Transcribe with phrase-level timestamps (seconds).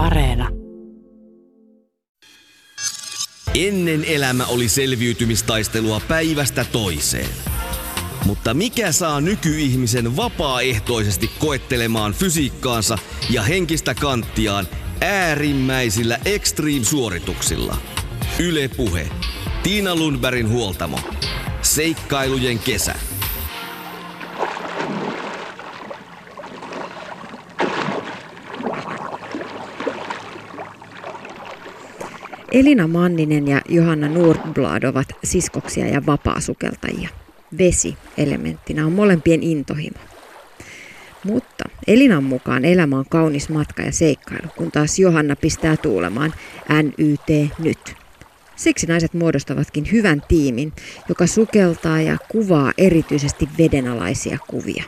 [0.00, 0.48] Areena.
[3.54, 7.28] Ennen elämä oli selviytymistaistelua päivästä toiseen.
[8.24, 12.98] Mutta mikä saa nykyihmisen vapaaehtoisesti koettelemaan fysiikkaansa
[13.30, 14.68] ja henkistä kanttiaan
[15.00, 17.76] äärimmäisillä extreme-suorituksilla?
[18.38, 19.08] Yle Puhe.
[19.62, 20.98] Tiina Lundbergin huoltamo.
[21.62, 22.94] Seikkailujen kesä.
[32.50, 37.08] Elina Manninen ja Johanna Nordblad ovat siskoksia ja vapaasukeltajia.
[37.58, 39.98] Vesi elementtinä on molempien intohimo.
[41.24, 46.34] Mutta Elinan mukaan elämä on kaunis matka ja seikkailu, kun taas Johanna pistää tuulemaan
[46.82, 47.94] NYT nyt.
[48.56, 50.72] Siksi naiset muodostavatkin hyvän tiimin,
[51.08, 54.84] joka sukeltaa ja kuvaa erityisesti vedenalaisia kuvia.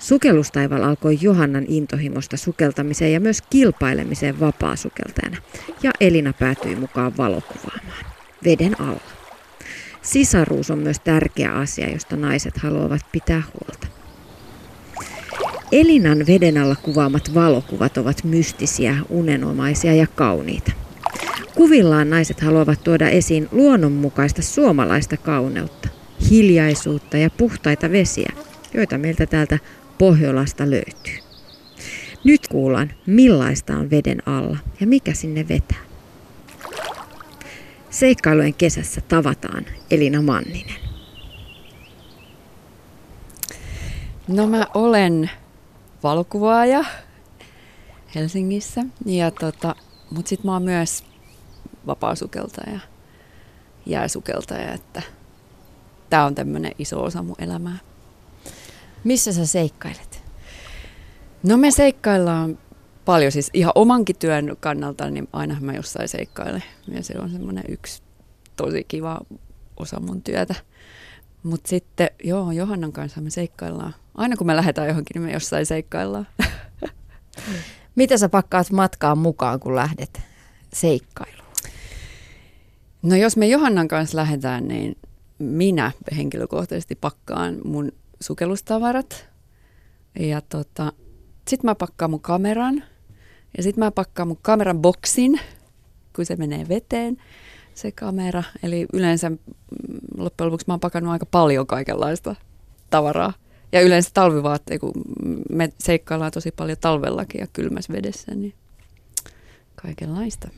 [0.00, 5.36] Sukellustaival alkoi Johannan intohimosta sukeltamiseen ja myös kilpailemiseen vapaa-sukeltajana,
[5.82, 8.04] ja Elina päätyi mukaan valokuvaamaan,
[8.44, 9.00] veden alla.
[10.02, 13.86] Sisaruus on myös tärkeä asia, josta naiset haluavat pitää huolta.
[15.72, 20.72] Elinan veden alla kuvaamat valokuvat ovat mystisiä, unenomaisia ja kauniita.
[21.54, 25.88] Kuvillaan naiset haluavat tuoda esiin luonnonmukaista suomalaista kauneutta,
[26.30, 28.32] hiljaisuutta ja puhtaita vesiä,
[28.74, 29.58] joita meiltä täältä
[30.00, 31.18] Pohjolasta löytyy.
[32.24, 35.78] Nyt kuullaan, millaista on veden alla ja mikä sinne vetää.
[37.90, 40.80] Seikkailujen kesässä tavataan Elina Manninen.
[44.28, 45.30] No mä olen
[46.02, 46.84] valokuvaaja
[48.14, 49.74] Helsingissä, ja tota,
[50.10, 51.04] mutta sitten mä oon myös
[51.86, 52.80] vapaasukeltaja,
[53.86, 55.02] jääsukeltaja, että
[56.10, 57.89] tämä on tämmöinen iso osa mun elämää.
[59.04, 60.22] Missä sä seikkailet?
[61.42, 62.58] No me seikkaillaan
[63.04, 66.64] paljon, siis ihan omankin työn kannalta, niin aina mä jossain seikkailen.
[66.88, 68.02] Ja se on semmoinen yksi
[68.56, 69.20] tosi kiva
[69.76, 70.54] osa mun työtä.
[71.42, 73.94] Mutta sitten, joo, Johannan kanssa me seikkaillaan.
[74.14, 76.26] Aina kun me lähdetään johonkin, niin me jossain seikkaillaan.
[77.96, 80.20] Mitä sä pakkaat matkaan mukaan, kun lähdet
[80.72, 81.40] seikkailuun?
[83.02, 84.96] No jos me Johannan kanssa lähdetään, niin
[85.38, 87.92] minä henkilökohtaisesti pakkaan mun
[88.22, 89.28] sukellustavarat.
[90.18, 90.92] Ja tota,
[91.48, 92.84] sitten mä pakkaan mun kameran.
[93.56, 95.40] Ja sitten mä pakkaan mun kameran boksin,
[96.16, 97.16] kun se menee veteen,
[97.74, 98.42] se kamera.
[98.62, 99.36] Eli yleensä mm,
[100.16, 102.36] loppujen lopuksi mä oon pakannut aika paljon kaikenlaista
[102.90, 103.32] tavaraa.
[103.72, 104.92] Ja yleensä talvivaatteet, kun
[105.50, 108.54] me seikkaillaan tosi paljon talvellakin ja kylmässä vedessä, niin
[109.74, 110.48] kaikenlaista.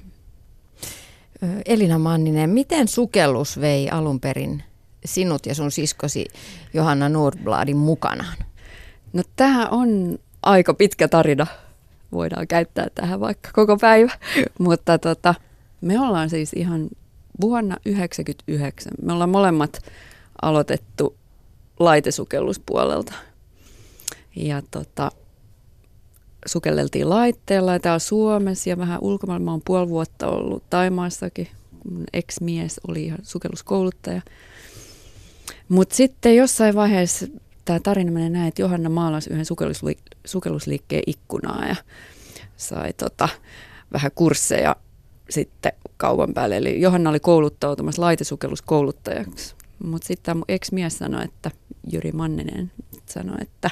[1.67, 4.63] Elina Manninen, miten sukellus vei alun perin
[5.05, 6.27] sinut ja sun siskosi
[6.75, 8.37] Johanna Nordbladin mukanaan?
[9.13, 11.47] No tämä on aika pitkä tarina.
[12.13, 14.13] Voidaan käyttää tähän vaikka koko päivä.
[14.59, 15.35] Mutta tota,
[15.81, 16.89] me ollaan siis ihan
[17.41, 18.93] vuonna 1999.
[19.03, 19.83] Me ollaan molemmat
[20.43, 21.17] aloitettu
[21.79, 23.13] laitesukelluspuolelta.
[24.37, 25.11] Ja tota,
[26.47, 29.45] sukelleltiin laitteella ja täällä Suomessa ja vähän ulkomailla.
[29.45, 31.49] Mä oon puoli vuotta ollut Taimaassakin.
[31.91, 34.23] Mun ex-mies oli ihan sukelluskouluttaja.
[35.69, 37.27] Mutta sitten jossain vaiheessa
[37.65, 41.77] tämä tarina menee näin, että Johanna maalasi yhden sukellusli- sukellusliikkeen ikkunaa ja
[42.57, 43.29] sai tota,
[43.93, 44.77] vähän kursseja
[45.31, 46.57] sitten kaupan päälle.
[46.57, 49.55] Eli Johanna oli kouluttautumassa laitesukelluskouluttajaksi.
[49.85, 51.51] Mutta sitten tämä ex-mies sanoi, että
[51.93, 52.73] Jyri Manninen
[53.07, 53.71] sanoi, että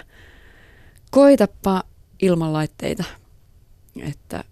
[1.11, 1.83] koitappa
[2.23, 3.05] ilman laitteita,
[4.01, 4.45] että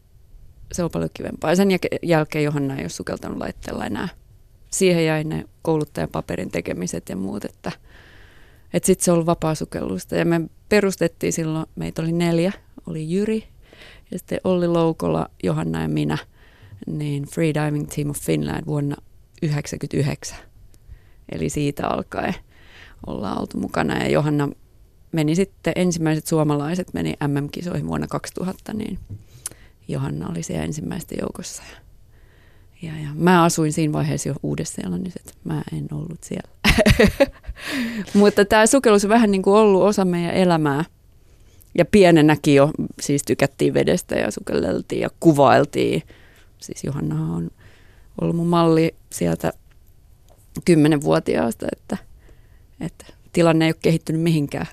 [0.73, 1.51] se on paljon kivempaa.
[1.51, 1.69] Ja sen
[2.03, 4.09] jälkeen Johanna ei ole sukeltanut laitteella enää
[4.71, 7.73] siihen jäi ne kouluttajan paperin tekemiset ja muut, että,
[8.73, 10.17] että sitten se on ollut vapaasukellusta.
[10.17, 12.53] Ja me perustettiin silloin, meitä oli neljä,
[12.87, 13.49] oli Jyri
[14.11, 16.19] ja sitten Olli Loukola, Johanna ja minä,
[16.87, 18.97] niin Freediving Team of Finland vuonna
[19.41, 20.39] 1999.
[21.33, 22.35] Eli siitä alkaen
[23.07, 24.49] ollaan oltu mukana ja Johanna
[25.13, 28.99] meni sitten, ensimmäiset suomalaiset meni MM-kisoihin vuonna 2000, niin
[29.89, 31.63] Johanna oli siellä ensimmäisten joukossa.
[31.73, 31.88] Ja
[32.83, 36.51] ja, ja mä asuin siinä vaiheessa jo Uudessa-Seelannissa, että mä en ollut siellä.
[38.15, 40.85] Mutta tämä sukellus on vähän niin kuin ollut osa meidän elämää.
[41.79, 42.71] Ja pienenäkin jo
[43.01, 46.03] siis tykättiin vedestä ja sukelleltiin ja kuvailtiin.
[46.59, 47.51] Siis Johanna on
[48.21, 49.53] ollut mun malli sieltä
[50.65, 51.97] kymmenenvuotiaasta, että,
[52.81, 54.67] että tilanne ei ole kehittynyt mihinkään.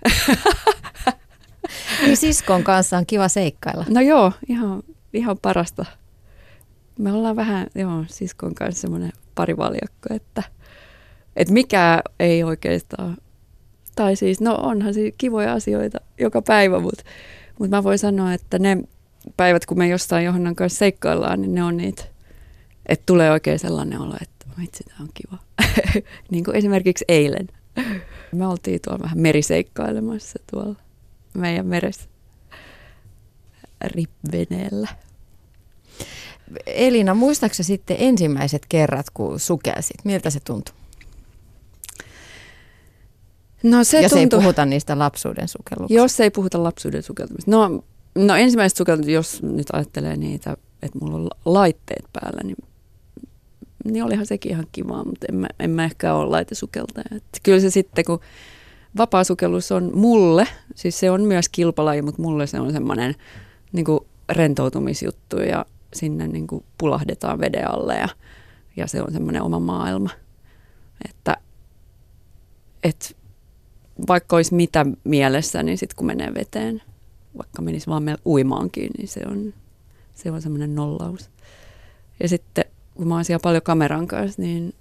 [2.05, 3.85] niin siskon kanssa on kiva seikkailla.
[3.89, 5.85] No joo, ihan, ihan parasta
[6.99, 10.43] me ollaan vähän, joo, siskon kanssa semmoinen parivaljakko, että,
[11.35, 13.17] että mikä ei oikeastaan,
[13.95, 17.03] tai siis, no onhan siis kivoja asioita joka päivä, mutta,
[17.59, 18.77] mutta mä voin sanoa, että ne
[19.37, 22.03] päivät, kun me jostain Johannan kanssa seikkaillaan, niin ne on niitä,
[22.85, 25.37] että tulee oikein sellainen olo, että vitsi, tämä on kiva.
[26.31, 27.47] niin kuin esimerkiksi eilen.
[28.31, 30.75] Me oltiin tuolla vähän meriseikkailemassa tuolla
[31.33, 32.09] meidän meressä
[33.81, 34.87] ripveneellä.
[36.65, 40.05] Elina, muistaaksä sitten ensimmäiset kerrat, kun sukelsit?
[40.05, 40.75] Miltä se tuntui?
[43.63, 46.01] No se Jos tuntui, ei puhuta niistä lapsuuden sukelluksista.
[46.01, 47.51] Jos ei puhuta lapsuuden sukeltamista.
[47.51, 47.83] No,
[48.15, 52.57] no ensimmäiset sukeltamista, jos nyt ajattelee niitä, että mulla on laitteet päällä, niin,
[53.85, 57.05] niin olihan sekin ihan kiva, mutta en mä, en mä ehkä ole laitesukeltaja.
[57.15, 58.19] Et kyllä se sitten, kun
[58.97, 63.15] vapaasukellus on mulle, siis se on myös kilpalaji, mutta mulle se on semmoinen
[63.71, 63.85] niin
[64.29, 65.65] rentoutumisjuttu ja
[65.95, 68.09] sinne niin kuin pulahdetaan veden alle ja,
[68.77, 70.09] ja se on semmoinen oma maailma.
[71.09, 71.37] Että,
[72.83, 73.09] että
[74.07, 76.81] vaikka olisi mitä mielessä, niin sitten kun menee veteen,
[77.37, 79.53] vaikka menisi vaan uimaankin, niin se on,
[80.13, 81.29] se on semmoinen nollaus.
[82.19, 82.65] Ja sitten
[82.95, 84.73] kun mä oon siellä paljon kameran kanssa, niin,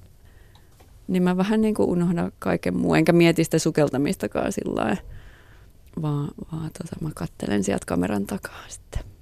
[1.09, 5.03] niin mä vähän niin kuin unohdan kaiken muu, enkä mieti sitä sukeltamistakaan sillä lailla,
[6.03, 9.14] vaan, vaan tota, mä kattelen sieltä kameran takaa sitten.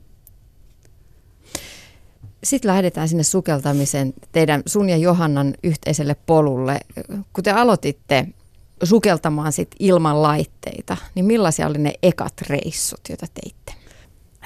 [2.44, 6.80] Sitten lähdetään sinne sukeltamisen teidän sun ja Johannan yhteiselle polulle.
[7.32, 8.26] Kun te aloititte
[8.82, 13.72] sukeltamaan sit ilman laitteita, niin millaisia oli ne ekat reissut, joita teitte?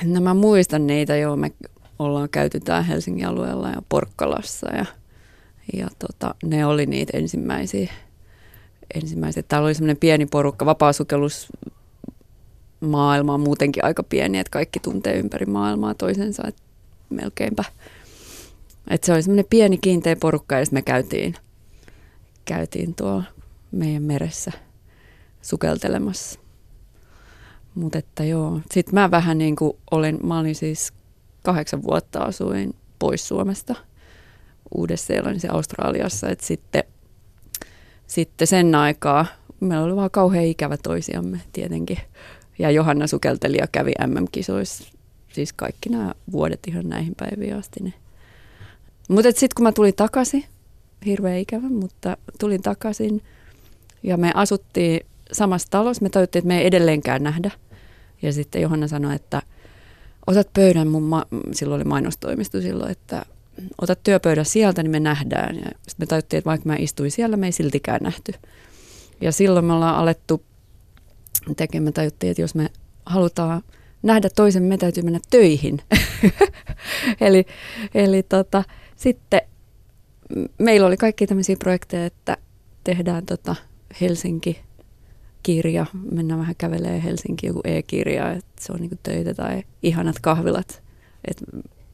[0.05, 1.53] No mä muistan niitä jo, me
[1.99, 4.87] ollaan käyty tää Helsingin alueella ja Porkkalassa ja,
[5.73, 7.93] ja tota, ne oli niitä ensimmäisiä.
[8.95, 9.43] ensimmäisiä.
[9.43, 11.49] Täällä oli semmoinen pieni porukka, vapaasukellus
[12.81, 16.63] maailma on muutenkin aika pieni, että kaikki tuntee ympäri maailmaa toisensa, että
[17.11, 17.64] melkeinpä.
[18.91, 21.35] Että se oli semmoinen pieni kiinteä porukka ja sitten me käytiin,
[22.44, 23.25] käytiin tuolla
[23.73, 24.53] meidän meressä
[25.43, 26.41] sukeltelemassa.
[27.75, 30.93] Mutta että joo, sitten mä vähän niin kuin olin, mä olin siis
[31.43, 33.75] kahdeksan vuotta asuin pois Suomesta,
[34.75, 36.85] Uudessa-Seelannissa Australiassa, että sitten,
[38.06, 39.26] sitten sen aikaa
[39.61, 41.99] meillä oli vaan kauhean ikävä toisiamme tietenkin.
[42.59, 44.93] Ja Johanna sukelteli ja kävi MM-kisoissa,
[45.37, 47.81] siis kaikki nämä vuodet ihan näihin päiviin asti.
[47.83, 47.94] Niin.
[49.09, 50.44] Mutta sitten kun mä tulin takaisin,
[51.06, 53.23] hirveän ikävä, mutta tulin takaisin–
[54.06, 55.00] ja me asuttiin
[55.33, 56.03] samassa talossa.
[56.03, 57.50] Me tajuttiin, että me ei edelleenkään nähdä.
[58.23, 59.43] Ja sitten Johanna sanoi, että
[60.27, 63.23] otat pöydän, mun ma- silloin oli mainostoimisto silloin, että
[63.83, 65.56] otat työpöydän sieltä, niin me nähdään.
[65.56, 68.33] Ja sitten me tajuttiin, että vaikka mä istuin siellä, me ei siltikään nähty.
[69.21, 70.43] Ja silloin me ollaan alettu
[71.56, 72.71] tekemään, tajuttiin, että jos me
[73.06, 73.62] halutaan
[74.03, 75.83] nähdä toisen, me täytyy mennä töihin.
[77.21, 77.45] eli
[77.95, 78.65] eli tota,
[78.97, 79.41] sitten
[80.59, 82.37] meillä oli kaikki tämmöisiä projekteja, että
[82.85, 83.57] tehdään tota,
[84.01, 84.61] Helsinki
[85.43, 90.83] kirja, mennään vähän kävelee Helsinki joku e-kirja, että se on niinku töitä tai ihanat kahvilat,
[91.29, 91.45] että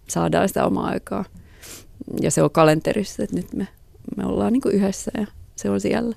[0.09, 1.25] saadaan sitä omaa aikaa.
[2.21, 3.69] Ja se on kalenterissa, että nyt me,
[4.17, 5.27] me ollaan niinku yhdessä ja
[5.57, 6.17] se on siellä.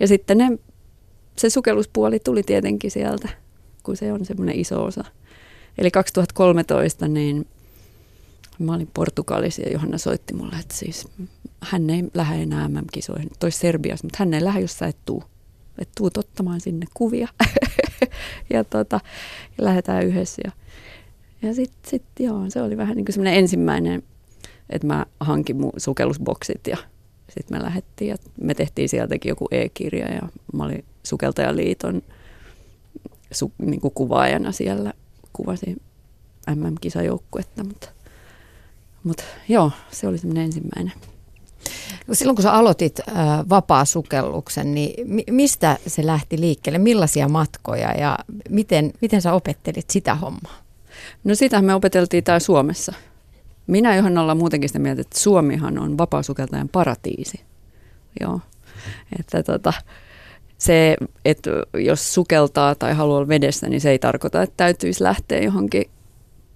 [0.00, 0.58] Ja sitten ne,
[1.36, 3.28] se sukelluspuoli tuli tietenkin sieltä,
[3.86, 5.04] kun se on semmoinen iso osa.
[5.78, 7.46] Eli 2013 niin
[8.58, 11.08] mä olin Portugalissa ja Johanna soitti mulle, että siis
[11.60, 15.24] hän ei lähde enää MM-kisoihin, toi Serbiassa, mutta hän ei lähde, jos sä et tuu.
[15.78, 17.28] Että tuut ottamaan sinne kuvia
[18.52, 19.00] ja, tota,
[19.58, 20.42] lähdetään yhdessä.
[20.44, 20.52] Ja,
[21.42, 24.02] ja sitten sit, joo, se oli vähän niin kuin semmoinen ensimmäinen,
[24.70, 26.76] että mä hankin mun sukellusboksit ja
[27.28, 30.22] sitten me lähdettiin ja me tehtiin sieltäkin joku e-kirja ja
[30.52, 32.02] mä olin Sukeltajaliiton
[33.32, 34.92] su, niin kuin kuvaajana siellä,
[35.32, 35.76] kuvasin
[36.54, 37.88] MM-kisajoukkuetta, mutta,
[39.04, 40.92] mutta joo, se oli semmoinen ensimmäinen.
[42.12, 43.14] Silloin kun sä aloitit äh,
[43.48, 46.78] vapaa-sukelluksen, niin mi- mistä se lähti liikkeelle?
[46.78, 48.18] Millaisia matkoja ja
[48.48, 50.58] miten, miten sä opettelit sitä hommaa?
[51.24, 52.92] No sitä me opeteltiin täällä Suomessa.
[53.66, 57.40] Minä johon ollaan muutenkin sitä mieltä, että Suomihan on vapaasukeltajan paratiisi.
[58.20, 58.40] Joo.
[59.18, 59.72] Että tota,
[60.58, 65.42] se, että jos sukeltaa tai haluaa olla vedessä, niin se ei tarkoita, että täytyisi lähteä
[65.42, 65.90] johonkin,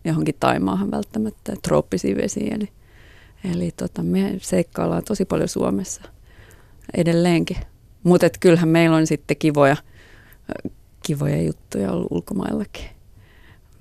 [0.04, 2.52] johonkin taimaahan välttämättä, trooppisiin vesiin.
[2.52, 2.68] Eli
[3.44, 6.02] Eli tota, me seikkaillaan tosi paljon Suomessa
[6.94, 7.56] edelleenkin.
[8.02, 9.76] Mutta kyllähän meillä on sitten kivoja,
[11.06, 12.84] kivoja juttuja ollut ulkomaillakin,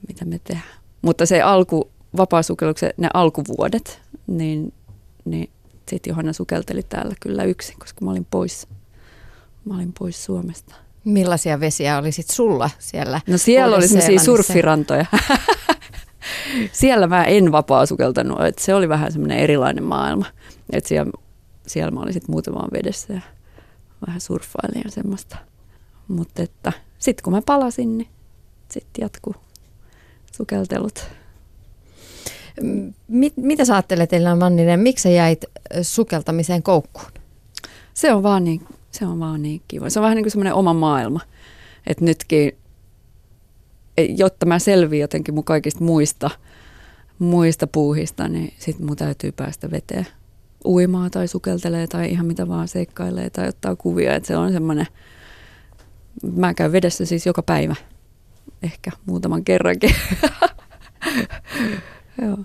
[0.07, 0.79] mitä me tehdään.
[1.01, 4.73] Mutta se alku, vapaasukelluksen ne alkuvuodet, niin,
[5.25, 5.49] niin
[5.89, 8.67] sitten Johanna sukelteli täällä kyllä yksin, koska mä olin pois,
[9.65, 10.75] mä olin pois Suomesta.
[11.05, 13.21] Millaisia vesiä oli sitten sulla siellä?
[13.27, 15.05] No siellä oli sellaisia surfirantoja.
[16.71, 20.25] siellä mä en vapaa sukeltanut, että se oli vähän semmoinen erilainen maailma.
[20.73, 21.11] Että siellä,
[21.67, 23.21] siellä mä olin sitten muutamaan vedessä ja
[24.07, 25.37] vähän surffailin ja semmoista.
[26.07, 28.09] Mutta että sitten kun mä palasin, niin
[28.71, 29.35] sitten jatkuu
[30.37, 31.07] sukeltelut.
[33.07, 35.45] Mit, mitä sä ajattelet, Elina Manninen, miksi sä jäit
[35.81, 37.11] sukeltamiseen koukkuun?
[37.93, 38.61] Se on vaan niin,
[38.91, 39.89] se on vaan niin kiva.
[39.89, 41.19] Se on vähän niin kuin semmoinen oma maailma.
[41.87, 42.57] Että nytkin,
[43.97, 46.29] e, jotta mä selviin jotenkin mun kaikista muista,
[47.19, 50.07] muista puuhista, niin sit mun täytyy päästä veteen
[50.65, 54.15] uimaa tai sukeltelee tai ihan mitä vaan seikkailee tai ottaa kuvia.
[54.15, 54.87] Että se on semmoinen,
[56.35, 57.75] mä käyn vedessä siis joka päivä,
[58.63, 59.95] ehkä muutaman kerrankin.
[62.21, 62.37] Joo.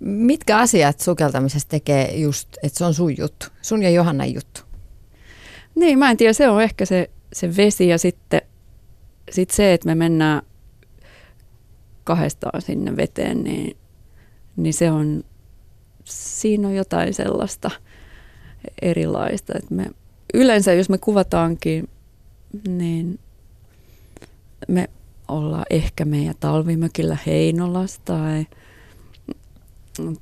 [0.00, 4.69] Mitkä asiat sukeltamisessa tekee just, että se on sun juttu, sun ja Johannan juttu?
[5.80, 8.42] Niin, mä en tiedä, se on ehkä se, se vesi ja sitten
[9.30, 10.42] sit se, että me mennään
[12.04, 13.76] kahdestaan sinne veteen, niin,
[14.56, 15.24] niin se on,
[16.04, 17.70] siinä on jotain sellaista
[18.82, 19.52] erilaista.
[19.56, 19.86] Että me,
[20.34, 21.88] yleensä jos me kuvataankin,
[22.68, 23.18] niin
[24.68, 24.90] me
[25.28, 28.46] ollaan ehkä meidän talvimökillä Heinolassa tai,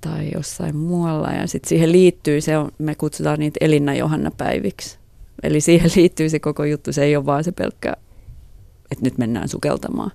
[0.01, 1.33] tai jossain muualla.
[1.33, 4.99] Ja sitten siihen liittyy se, on, me kutsutaan niitä Elinna Johanna päiviksi.
[5.43, 6.93] Eli siihen liittyy se koko juttu.
[6.93, 7.97] Se ei ole vaan se pelkkä,
[8.91, 10.11] että nyt mennään sukeltamaan.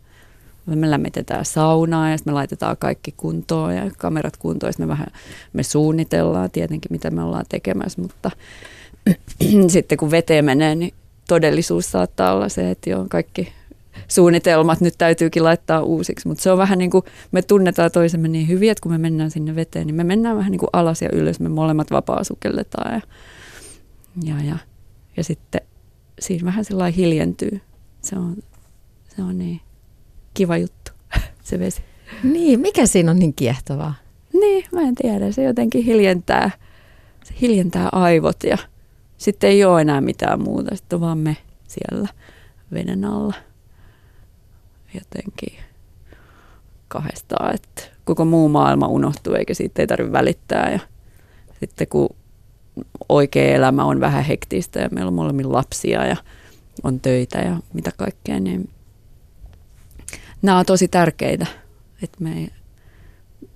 [0.66, 4.74] Me lämmitetään saunaa ja me laitetaan kaikki kuntoon ja kamerat kuntoon.
[4.80, 5.08] Ja me vähän
[5.54, 8.32] me suunnitellaan tietenkin, mitä me ollaan tekemässä, mutta
[9.68, 10.94] sitten kun veteen menee, niin
[11.28, 13.54] todellisuus saattaa olla se, että joo, kaikki
[14.08, 16.28] suunnitelmat nyt täytyykin laittaa uusiksi.
[16.28, 19.32] Mutta se on vähän niin kuin, me tunnetaan toisemme niin hyvin, että kun me mennään
[19.32, 21.40] sinne veteen, niin me mennään vähän niin kuin alas ja ylös.
[21.40, 23.02] Me molemmat vapaa sukelletaan ja,
[24.24, 24.58] ja, ja,
[25.18, 25.62] ja sitten
[26.20, 27.62] siinä vähän sellainen hiljentyy.
[28.02, 28.36] Se on,
[29.16, 29.62] se on niin
[30.34, 30.92] kiva juttu,
[31.44, 31.82] se vesi.
[32.24, 33.94] Niin, mikä siinä on niin kiehtovaa?
[34.34, 35.32] Niin, mä en tiedä.
[35.32, 36.52] Se jotenkin hiljentää,
[37.24, 38.58] se hiljentää aivot ja
[39.18, 40.76] sitten ei ole enää mitään muuta.
[40.76, 42.10] Sitten on vaan me siellä
[42.74, 43.34] veden alla
[44.94, 45.60] jotenkin
[46.88, 50.72] kahdestaan, että koko muu maailma unohtuu eikä siitä ei tarvitse välittää.
[50.72, 50.80] Ja
[51.60, 52.10] sitten kun
[53.10, 56.16] oikea elämä on vähän hektistä ja meillä on molemmin lapsia ja
[56.84, 58.70] on töitä ja mitä kaikkea, niin
[60.42, 61.46] nämä on tosi tärkeitä,
[62.04, 62.48] että me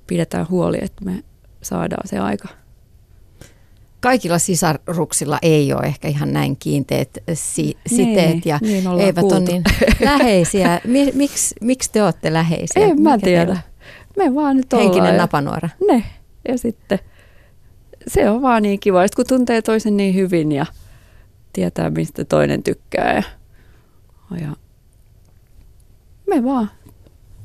[0.08, 1.24] pidetään huoli, että me
[1.62, 2.48] saadaan se aika
[4.00, 9.36] kaikilla sisaruksilla ei ole ehkä ihan näin kiinteät si- siteet niin, ja niin eivät kuultu.
[9.36, 9.64] ole niin
[10.00, 10.82] läheisiä.
[11.14, 12.84] Miksi, miksi te olette läheisiä?
[12.86, 13.46] En mä Mikä tiedä.
[13.46, 13.62] teillä
[14.18, 14.74] Me vaan nyt?
[14.74, 15.16] Henkinen ollaan.
[15.16, 15.70] ja- napanuora.
[15.88, 16.04] Ne.
[16.48, 17.00] Ja sitten
[18.08, 20.66] se on vaan niin kiva, Sitten kun tuntee toisen niin hyvin ja
[21.54, 23.14] tietää, mistä toinen tykkää.
[23.16, 23.24] Ja,
[24.42, 24.56] ja
[26.28, 26.72] me vaan,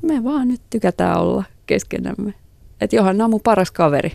[0.01, 2.33] me vaan nyt tykätään olla keskenämme.
[2.81, 4.11] Et Johanna on mun paras kaveri.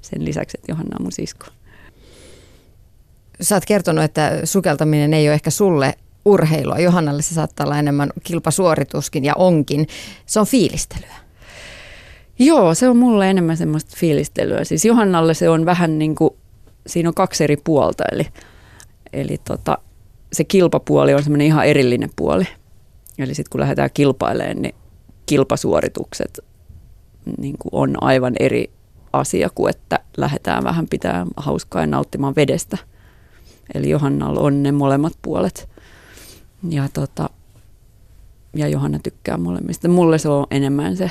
[0.00, 1.46] Sen lisäksi, että Johanna on mun sisko.
[3.40, 6.78] Sä oot kertonut, että sukeltaminen ei ole ehkä sulle urheilua.
[6.78, 9.86] Johannalle se saattaa olla enemmän kilpasuorituskin ja onkin.
[10.26, 11.27] Se on fiilistelyä.
[12.38, 14.64] Joo, se on mulle enemmän semmoista fiilistelyä.
[14.64, 16.30] Siis Johannalle se on vähän niin kuin,
[16.86, 18.04] siinä on kaksi eri puolta.
[18.12, 18.26] Eli,
[19.12, 19.78] eli tota,
[20.32, 22.44] se kilpapuoli on semmoinen ihan erillinen puoli.
[23.18, 24.74] Eli sitten kun lähdetään kilpailemaan, niin
[25.26, 26.38] kilpasuoritukset
[27.38, 28.70] niin kuin on aivan eri
[29.12, 32.78] asia kuin että lähdetään vähän pitää hauskaa ja nauttimaan vedestä.
[33.74, 35.68] Eli Johannalla on ne molemmat puolet.
[36.68, 37.30] Ja, tota,
[38.56, 39.88] ja Johanna tykkää molemmista.
[39.88, 41.10] Mulle se on enemmän se,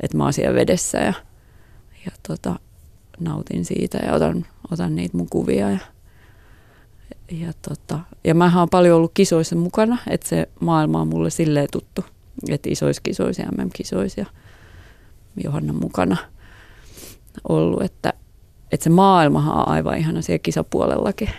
[0.00, 1.14] että mä oon siellä vedessä ja,
[2.06, 2.58] ja tota,
[3.20, 5.70] nautin siitä ja otan, otan niitä mun kuvia.
[5.70, 5.78] Ja,
[7.30, 11.68] ja, tota, ja mä oon paljon ollut kisoissa mukana, että se maailma on mulle silleen
[11.72, 12.04] tuttu,
[12.48, 14.26] että isoissa kisoissa ja MM-kisoissa ja
[15.44, 16.16] Johanna mukana
[17.48, 18.12] ollut, että,
[18.72, 21.30] että se maailmahan on aivan ihana siellä kisapuolellakin.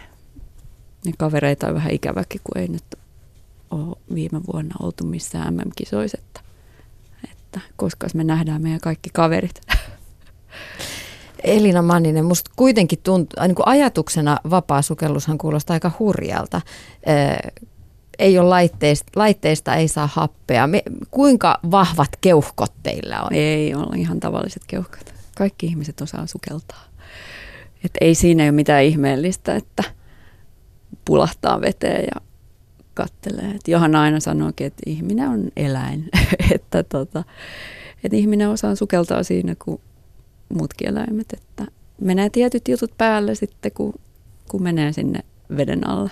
[1.05, 2.83] Ja kavereita on vähän ikäväkin, kun ei nyt
[3.71, 6.41] ole viime vuonna oltu missään MM-kisoissa, että,
[7.55, 9.61] että koska me nähdään meidän kaikki kaverit.
[11.43, 16.61] Elina Manninen, musta kuitenkin tuntuu, niin kuin ajatuksena vapaa-sukellushan kuulostaa aika hurjalta.
[17.05, 17.37] Ee,
[18.19, 20.67] ei ole laitteista, laitteista ei saa happea.
[20.67, 23.33] Me, kuinka vahvat keuhkot teillä on?
[23.33, 25.13] Ei ole ihan tavalliset keuhkot.
[25.37, 26.83] Kaikki ihmiset osaa sukeltaa.
[27.85, 29.83] Et ei siinä ole mitään ihmeellistä, että
[31.05, 32.21] pulahtaa veteen ja
[33.03, 33.51] kattelee.
[33.51, 36.09] Et Johanna aina sanookin, että ihminen on eläin.
[36.55, 37.23] että, tota,
[38.03, 39.81] että ihminen osaa sukeltaa siinä kuin
[40.53, 41.27] muutkin eläimet.
[41.33, 43.93] Että menee tietyt jutut päälle sitten, kun,
[44.49, 45.19] kun menee sinne
[45.57, 46.11] veden alle.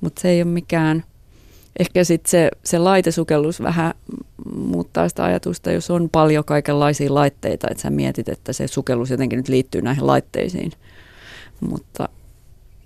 [0.00, 1.04] Mutta se ei ole mikään,
[1.78, 3.94] ehkä sitten se, se laitesukellus vähän
[4.54, 9.36] muuttaa sitä ajatusta, jos on paljon kaikenlaisia laitteita, että sä mietit, että se sukellus jotenkin
[9.36, 10.72] nyt liittyy näihin laitteisiin.
[11.60, 12.08] Mutta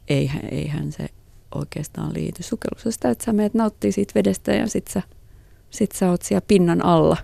[0.09, 1.09] eihän, eihän se
[1.55, 2.43] oikeastaan liity.
[2.43, 5.03] Sukellus on sitä, että sä meet nauttii siitä vedestä ja sit sä,
[5.71, 7.17] sit sä oot siellä pinnan alla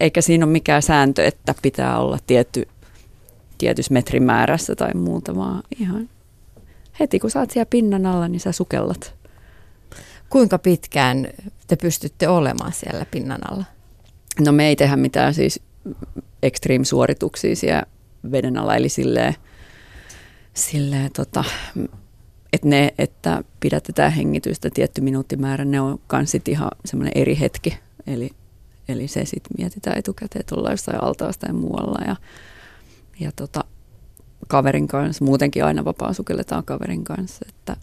[0.00, 2.68] eikä siinä ole mikään sääntö, että pitää olla tietty,
[3.58, 6.08] tietyssä metrimäärässä tai muuta, vaan ihan
[7.00, 9.14] heti kun saat siellä pinnan alla, niin sä sukellat.
[10.30, 11.28] Kuinka pitkään
[11.66, 13.64] te pystytte olemaan siellä pinnan alla?
[14.40, 15.60] No me ei tehdä mitään siis
[16.42, 17.82] extreme-suorituksia siellä
[18.32, 19.34] veden alla, eli silleen,
[20.58, 21.44] silleen tota,
[22.52, 27.78] että ne, että pidätetään hengitystä tietty minuuttimäärä, ne on kans ihan semmoinen eri hetki.
[28.06, 28.30] Eli,
[28.88, 32.04] eli se sitten mietitään etukäteen, että ollaan jossain altaasta ja muualla.
[32.06, 32.16] Ja,
[33.20, 33.64] ja tota,
[34.48, 37.46] kaverin kanssa, muutenkin aina vapaa sukelletaan kaverin kanssa.
[37.48, 37.76] Että,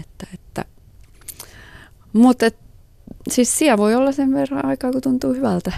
[0.00, 0.64] että, että.
[2.12, 2.56] Mutta et,
[3.30, 5.72] siis siellä voi olla sen verran aikaa, kun tuntuu hyvältä.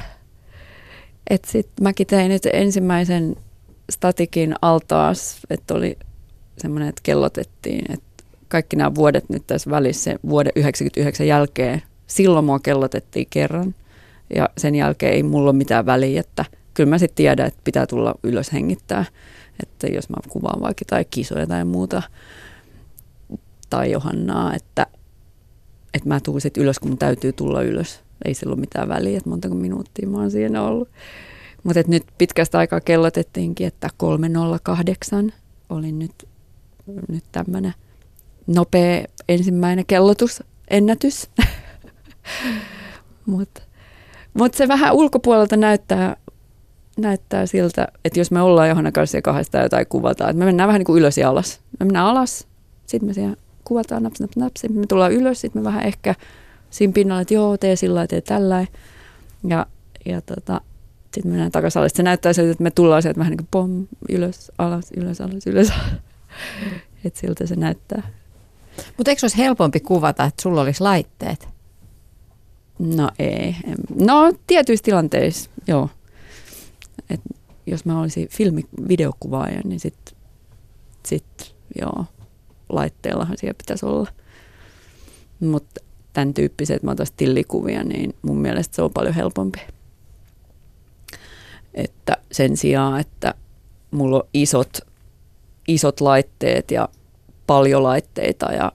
[1.31, 3.37] Et sit mäkin tein nyt ensimmäisen
[3.93, 5.99] statikin altaas, että oli
[6.59, 12.59] semmoinen, että kellotettiin, että kaikki nämä vuodet nyt tässä välissä, vuoden 99 jälkeen, silloin mua
[12.59, 13.75] kellotettiin kerran
[14.35, 16.45] ja sen jälkeen ei mulla ole mitään väliä, että
[16.75, 19.05] kyllä mä sitten tiedän, että pitää tulla ylös hengittää,
[19.63, 22.03] että jos mä kuvaan vaikka tai kisoja tai muuta
[23.71, 24.87] tai Johannaa, että,
[25.95, 28.01] että mä tuun sitten ylös, kun mun täytyy tulla ylös.
[28.25, 30.89] Ei sillä ole mitään väliä, että montako minuuttia mä oon siinä ollut.
[31.64, 35.33] Mutta nyt pitkästä aikaa kellotettiinkin, että 308
[35.69, 36.12] olin nyt
[37.09, 37.75] nyt tämmöinen
[38.47, 41.31] nopea ensimmäinen kellotus, ennätys.
[43.26, 43.62] Mutta
[44.35, 46.16] mut se vähän ulkopuolelta näyttää,
[46.99, 50.78] näyttää siltä, että jos me ollaan Johanna kanssa kahdesta jotain kuvataan, että me mennään vähän
[50.78, 51.61] niin kuin ylös ja alas.
[51.81, 52.47] Me mennään alas,
[52.87, 56.14] sitten me siellä kuvataan naps, naps, naps, me tullaan ylös, sitten me vähän ehkä
[56.71, 58.66] siinä pinnalla, että joo, tee sillä tee tällä.
[59.49, 59.66] Ja,
[60.07, 60.61] ja tota,
[61.14, 61.92] sitten me mennään takaisin alas.
[61.95, 65.47] Se näyttää siltä, että me tullaan sieltä vähän niin kuin pom, ylös, alas, ylös, alas,
[65.47, 65.71] ylös.
[65.76, 65.92] Alas.
[67.04, 68.09] että siltä se näyttää.
[68.97, 71.49] Mutta eikö olisi helpompi kuvata, että sulla olisi laitteet?
[72.78, 73.57] No ei.
[73.95, 75.88] No tietyissä tilanteissa, joo.
[77.11, 77.21] Et
[77.66, 80.16] jos mä olisin filmi-videokuvaaja, niin sitten
[81.07, 82.05] sit, joo,
[82.68, 84.11] laitteellahan siellä pitäisi olla.
[85.40, 85.81] Mutta
[86.12, 89.61] tämän tyyppiset, että mä otan tillikuvia, niin mun mielestä se on paljon helpompi.
[91.75, 93.35] Että sen sijaan, että
[93.91, 94.79] mulla on isot
[95.69, 96.89] isot laitteet ja
[97.47, 98.73] paljon laitteita ja,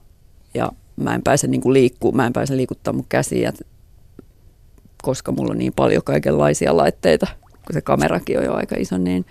[0.54, 3.52] ja mä en pääse niin liikkuu, mä en pääse liikuttaa mun käsiä,
[5.02, 9.26] koska mulla on niin paljon kaikenlaisia laitteita, kun se kamerakin on jo aika iso, niin,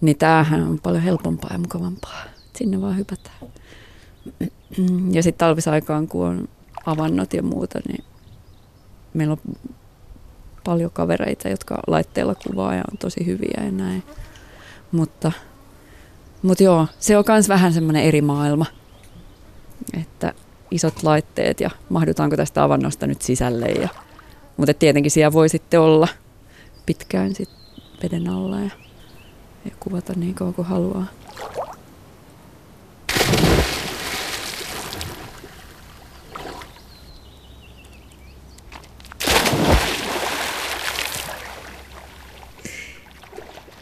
[0.00, 2.24] niin tämähän on paljon helpompaa ja mukavampaa.
[2.56, 3.36] Sinne vaan hypätään.
[5.12, 6.48] Ja sitten talvisaikaan, kun on
[6.86, 8.04] avannot ja muuta, niin
[9.14, 9.56] meillä on
[10.64, 14.02] paljon kavereita, jotka laitteella kuvaa ja on tosi hyviä ja näin.
[14.92, 15.32] Mutta
[16.44, 18.66] mutta joo, se on myös vähän semmoinen eri maailma,
[20.00, 20.32] että
[20.70, 23.66] isot laitteet ja mahdutaanko tästä avannosta nyt sisälle.
[23.66, 23.88] Ja,
[24.56, 26.08] mutta tietenkin siellä voi sitten olla
[26.86, 27.50] pitkään sit
[28.02, 28.70] veden alla ja,
[29.64, 31.06] ja kuvata niin kauan kuin haluaa.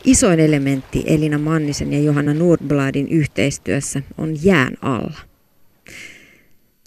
[0.04, 5.18] Isoin elementti Elina Mannisen ja Johanna Nordbladin yhteistyössä on jään alla.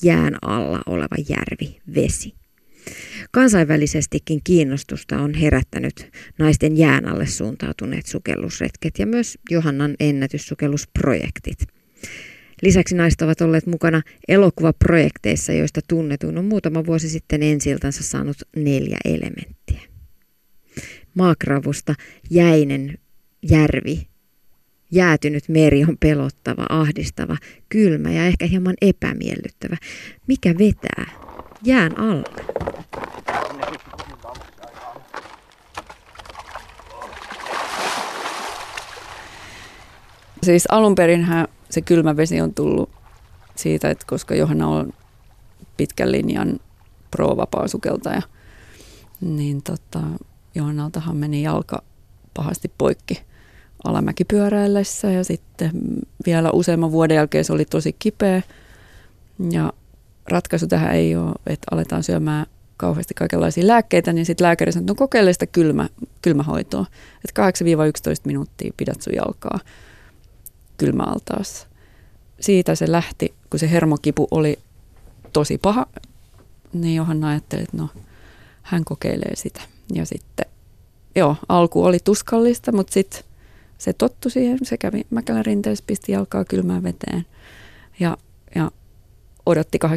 [0.04, 2.34] Jään alla oleva järvi, vesi.
[3.32, 11.60] Kansainvälisestikin kiinnostusta on herättänyt naisten jään alle suuntautuneet sukellusretket ja myös Johannan ennätyssukellusprojektit.
[12.62, 18.97] Lisäksi naiset ovat olleet mukana elokuvaprojekteissa, joista tunnetuin on muutama vuosi sitten ensiltansa saanut neljä
[19.06, 19.82] elementtiä.
[21.13, 21.95] Maakravusta
[22.30, 22.97] jäinen
[23.50, 24.08] järvi,
[24.92, 27.38] jäätynyt meri on pelottava, ahdistava,
[27.70, 29.78] kylmä ja ehkä hieman epämiellyttävä.
[30.28, 31.06] Mikä vetää?
[31.64, 32.46] Jään alle.
[40.44, 42.90] Siis alun perinhän se kylmä vesi on tullut
[43.56, 44.94] siitä, että koska Johanna on
[45.78, 46.60] pitkän linjan
[47.12, 48.22] pro-vapaa sukeltaja,
[49.22, 50.02] niin tota,
[50.56, 51.84] Johannaltahan meni jalka
[52.34, 53.22] pahasti poikki
[53.88, 55.71] alamäkipyöräillessä ja sitten
[56.26, 58.41] vielä useamman vuoden jälkeen se oli tosi kipeä.
[59.52, 59.74] Ja
[60.30, 62.45] ratkaisu tähän ei ole, että aletaan syömään
[62.78, 65.89] kauheasti kaikenlaisia lääkkeitä, niin sitten lääkäri sanoo, että no kokeile sitä kylmä,
[66.21, 66.86] kylmähoitoa.
[67.26, 67.50] Että
[68.12, 69.60] 8-11 minuuttia pidät sun jalkaa
[70.78, 71.67] kylmäaltaassa.
[72.39, 74.60] Siitä se lähti, kun se hermokipu oli
[75.34, 75.86] tosi paha,
[76.74, 77.89] niin Johanna ajatteli, että no
[78.62, 79.62] hän kokeilee sitä.
[79.93, 80.45] Ja sitten,
[81.15, 83.24] joo, alku oli tuskallista, mutta sitten
[83.78, 87.26] se tottui siihen, se kävi Mäkelän rinteessä, pisti jalkaa kylmään veteen
[88.00, 88.18] ja,
[88.56, 88.72] ja
[89.46, 89.90] odotti 8-11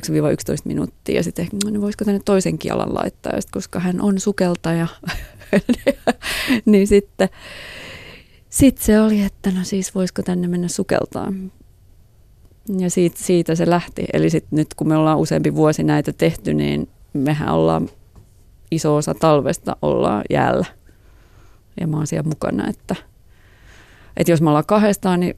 [0.65, 4.21] minuuttia ja sitten no, niin voisiko tänne toisen jalan laittaa, ja sit, koska hän on
[4.21, 4.87] sukeltaja,
[6.65, 7.29] niin sitten
[8.49, 11.33] sit se oli, että no siis voisiko tänne mennä sukeltaa.
[12.79, 14.05] Ja siitä, siitä se lähti.
[14.13, 17.89] Eli sitten nyt kun me ollaan useampi vuosi näitä tehty, niin mehän ollaan
[18.71, 20.67] iso osa talvesta ollaan jäällä.
[21.81, 22.97] Ja mä oon siellä mukana, että,
[24.19, 25.37] että jos me ollaan kahdestaan, niin,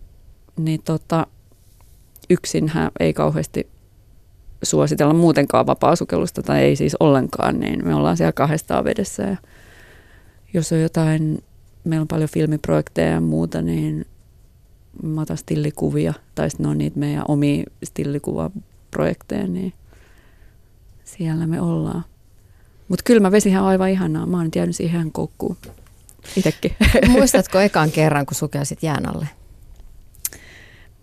[0.57, 1.27] niin tota,
[2.31, 3.69] yksinhän ei kauheasti
[4.63, 9.37] suositella muutenkaan vapaasukellusta tai ei siis ollenkaan, niin me ollaan siellä kahdestaan vedessä ja
[10.55, 11.45] jos on jotain,
[11.85, 14.07] meillä on paljon filmiprojekteja ja muuta, niin
[15.03, 19.73] mä otan stillikuvia tai sitten on niitä meidän omia stillikuvaprojekteja, niin
[21.05, 22.05] siellä me ollaan.
[22.89, 24.27] Mutta kylmä vesihän on aivan ihanaa.
[24.27, 25.57] Mä oon nyt jäänyt siihen koukkuun
[26.37, 26.77] itsekin.
[27.09, 29.29] Muistatko ekan kerran, kun sukelsit jään alle?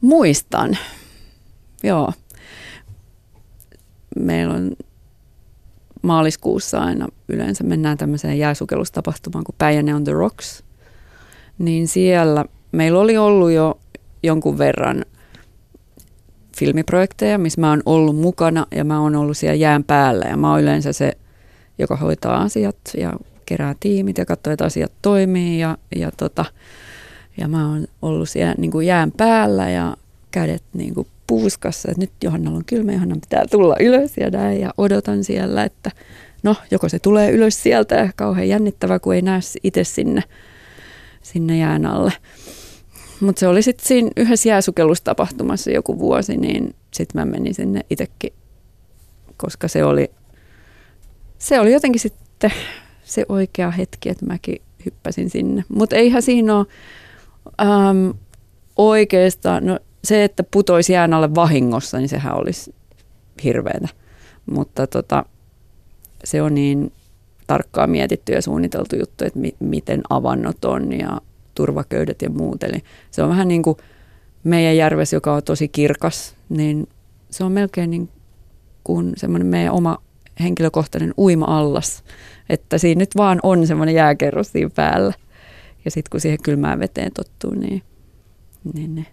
[0.01, 0.77] Muistan,
[1.83, 2.13] joo.
[4.19, 4.75] Meillä on
[6.01, 10.63] maaliskuussa aina yleensä mennään tämmöiseen jääsukellustapahtumaan kuin Päijänne on the Rocks.
[11.59, 13.79] Niin siellä meillä oli ollut jo
[14.23, 15.05] jonkun verran
[16.57, 20.51] filmiprojekteja, missä mä oon ollut mukana ja mä oon ollut siellä jään päällä ja mä
[20.51, 21.11] oon yleensä se,
[21.79, 23.13] joka hoitaa asiat ja
[23.47, 26.45] kerää tiimit ja katsoo, että asiat toimii ja, ja, tota,
[27.37, 29.97] ja mä oon ollut siellä niin kuin jään päällä ja
[30.31, 34.61] kädet niin kuin puuskassa, että nyt Johannalla on kylmä, Johannan pitää tulla ylös ja näin
[34.61, 35.91] ja odotan siellä, että
[36.43, 40.23] no joko se tulee ylös sieltä ja kauhean jännittävä, kun ei näe itse sinne,
[41.21, 42.13] sinne jään alle.
[43.19, 48.33] Mutta se oli sitten siinä yhdessä jääsukellustapahtumassa joku vuosi, niin sitten mä menin sinne itsekin,
[49.37, 50.11] koska se oli,
[51.37, 52.51] se oli jotenkin sitten
[53.07, 55.63] se oikea hetki, että mäkin hyppäsin sinne.
[55.69, 56.65] Mutta eihän siinä ole
[57.61, 58.13] äm,
[58.75, 62.75] oikeastaan, no se, että putoisi jään alle vahingossa, niin sehän olisi
[63.43, 63.87] hirveätä.
[64.45, 65.25] Mutta tota,
[66.23, 66.91] se on niin
[67.47, 71.21] tarkkaan mietitty ja suunniteltu juttu, että mi- miten avannot on ja
[71.55, 72.63] turvaköydet ja muut.
[72.63, 73.77] Eli se on vähän niin kuin
[74.43, 76.87] meidän järves, joka on tosi kirkas, niin
[77.29, 78.09] se on melkein niin
[78.83, 79.97] kuin semmoinen meidän oma
[80.39, 82.03] henkilökohtainen uima-allas.
[82.49, 85.13] Että siinä nyt vaan on semmoinen jääkerros siinä päällä.
[85.85, 87.83] Ja sitten kun siihen kylmään veteen tottuu, niin,
[88.73, 89.05] niin ne.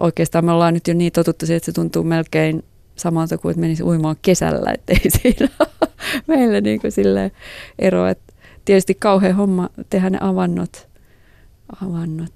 [0.00, 2.64] oikeastaan me ollaan nyt jo niin totuttu siihen, että se tuntuu melkein
[2.96, 5.48] samalta kuin että menisi uimaan kesällä, että ei siinä
[6.26, 6.92] meille niin kuin
[7.78, 8.06] ero.
[8.06, 8.32] Että
[8.64, 10.88] tietysti kauhean homma tehdä ne avannot
[11.82, 12.34] avannot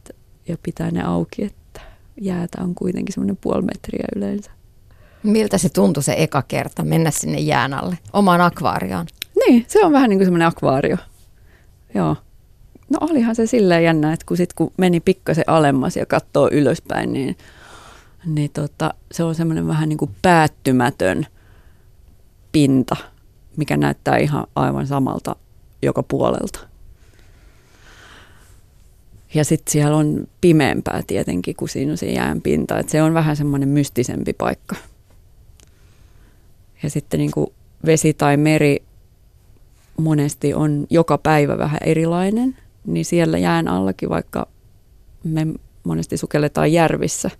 [0.48, 1.80] ja pitää ne auki, että
[2.20, 4.50] jäätä on kuitenkin semmoinen puoli metriä yleensä.
[5.22, 9.06] Miltä se tuntui se eka kerta mennä sinne jään alle, omaan akvaarioon?
[9.46, 10.96] Niin, se on vähän niin kuin semmoinen akvaario.
[11.94, 12.16] Joo.
[12.90, 17.12] No olihan se silleen jännä, että kun, sit, kun meni pikkasen alemmas ja katsoo ylöspäin,
[17.12, 17.37] niin,
[18.26, 21.26] niin tota, se on semmoinen vähän niin kuin päättymätön
[22.53, 22.96] pinta,
[23.57, 25.37] mikä näyttää ihan aivan samalta
[25.83, 26.70] joka puolelta.
[29.35, 32.79] Ja sitten siellä on pimeämpää tietenkin kuin siinä on se jään pinta.
[32.79, 34.76] Et se on vähän semmoinen mystisempi paikka.
[36.83, 37.46] Ja sitten niin kuin
[37.87, 38.83] vesi tai meri
[40.00, 44.48] monesti on joka päivä vähän erilainen, niin siellä jään allakin, vaikka
[45.24, 45.46] me
[45.84, 47.30] monesti sukelletaan järvissä,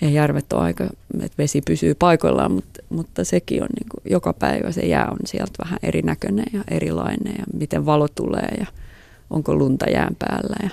[0.00, 0.84] ja järvet on aika,
[1.20, 5.18] että vesi pysyy paikoillaan, mutta, mutta sekin on niin kuin, joka päivä se jää on
[5.24, 8.66] sieltä vähän erinäköinen ja erilainen ja miten valo tulee ja
[9.30, 10.70] onko lunta jään päällä ja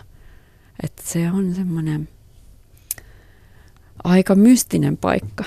[0.84, 2.10] että se on semmoinen
[4.04, 5.44] aika mystinen paikka.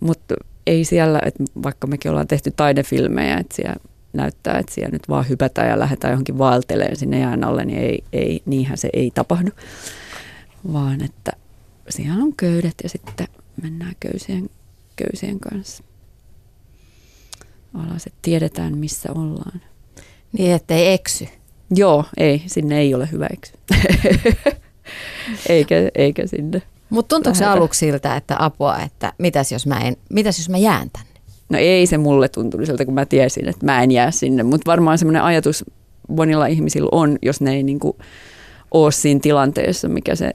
[0.00, 0.34] Mutta
[0.66, 3.76] ei siellä, että vaikka mekin ollaan tehty taidefilmejä, että siellä
[4.12, 8.04] näyttää, että siellä nyt vaan hypätään ja lähdetään johonkin vaelteleen sinne jään alle, niin ei,
[8.12, 9.50] ei, niinhän se ei tapahdu.
[10.72, 11.32] Vaan että
[11.88, 13.26] siellä on köydet ja sitten
[13.62, 14.50] mennään köysien,
[14.96, 15.84] köysien kanssa
[17.74, 19.60] alas, että tiedetään missä ollaan.
[20.32, 21.28] Niin, ettei eksy.
[21.70, 23.52] Joo, ei, sinne ei ole hyvä eksy.
[25.48, 26.62] eikä, eikä sinne.
[26.92, 30.58] Mutta tuntuuko se aluksi siltä, että apua, että mitäs jos mä, en, mitäs jos mä
[30.58, 31.20] jään tänne?
[31.48, 34.42] No ei se mulle tuntunut siltä, kun mä tiesin, että mä en jää sinne.
[34.42, 35.64] Mutta varmaan semmoinen ajatus
[36.08, 37.98] monilla ihmisillä on, jos ne ei niinku
[38.70, 40.32] ole siinä tilanteessa, mikä se,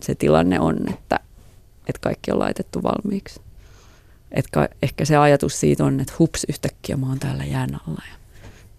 [0.00, 1.20] se tilanne on, että,
[1.86, 3.40] että kaikki on laitettu valmiiksi.
[4.32, 8.16] Että ehkä se ajatus siitä on, että hups, yhtäkkiä mä oon täällä jään alla ja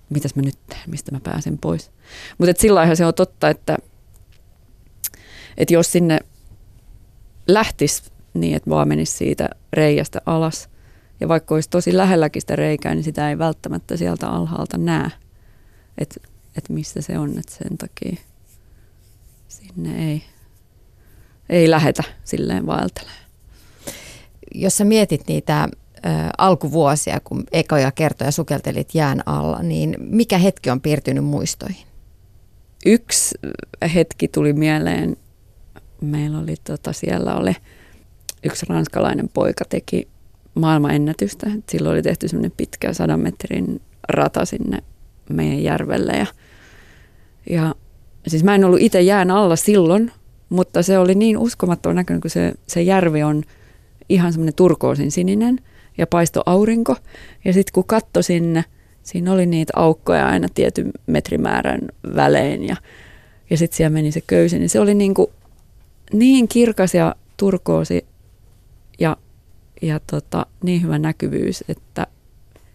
[0.09, 1.91] mitäs mä nyt teen, mistä mä pääsen pois.
[2.37, 3.77] Mutta sillä se on totta, että,
[5.57, 6.19] että jos sinne
[7.47, 10.69] lähtisi niin, että vaan menisi siitä reiästä alas,
[11.19, 15.11] ja vaikka olisi tosi lähelläkin sitä reikää, niin sitä ei välttämättä sieltä alhaalta näe,
[15.97, 16.19] että
[16.57, 18.17] et missä se on, että sen takia
[19.47, 20.23] sinne ei,
[21.49, 23.17] ei lähetä silleen vaeltelemaan.
[24.55, 25.69] jos sä mietit niitä
[26.37, 31.87] alkuvuosia, kun ekoja kertoja sukeltelit jään alla, niin mikä hetki on piirtynyt muistoihin?
[32.85, 33.35] Yksi
[33.93, 35.17] hetki tuli mieleen.
[36.01, 37.53] Meillä oli tota, siellä oli
[38.43, 40.07] yksi ranskalainen poika teki
[40.55, 41.51] maailmanennätystä.
[41.69, 44.83] Silloin oli tehty semmoinen pitkä sadan metrin rata sinne
[45.29, 46.25] meidän järvelle ja,
[47.49, 47.75] ja
[48.27, 50.11] siis mä en ollut itse jään alla silloin,
[50.49, 53.43] mutta se oli niin uskomattoman näköinen, kun se, se järvi on
[54.09, 55.59] ihan semmoinen turkoosin sininen
[55.97, 56.95] ja paisto aurinko.
[57.45, 58.65] Ja sitten kun katso sinne,
[59.03, 61.81] siinä oli niitä aukkoja aina tietyn metrimäärän
[62.15, 62.75] välein ja,
[63.49, 65.27] ja sitten siellä meni se köysi, niin se oli niin, kuin,
[66.13, 68.05] niin kirkas ja turkoosi
[68.99, 69.17] ja,
[69.81, 72.07] ja tota, niin hyvä näkyvyys, että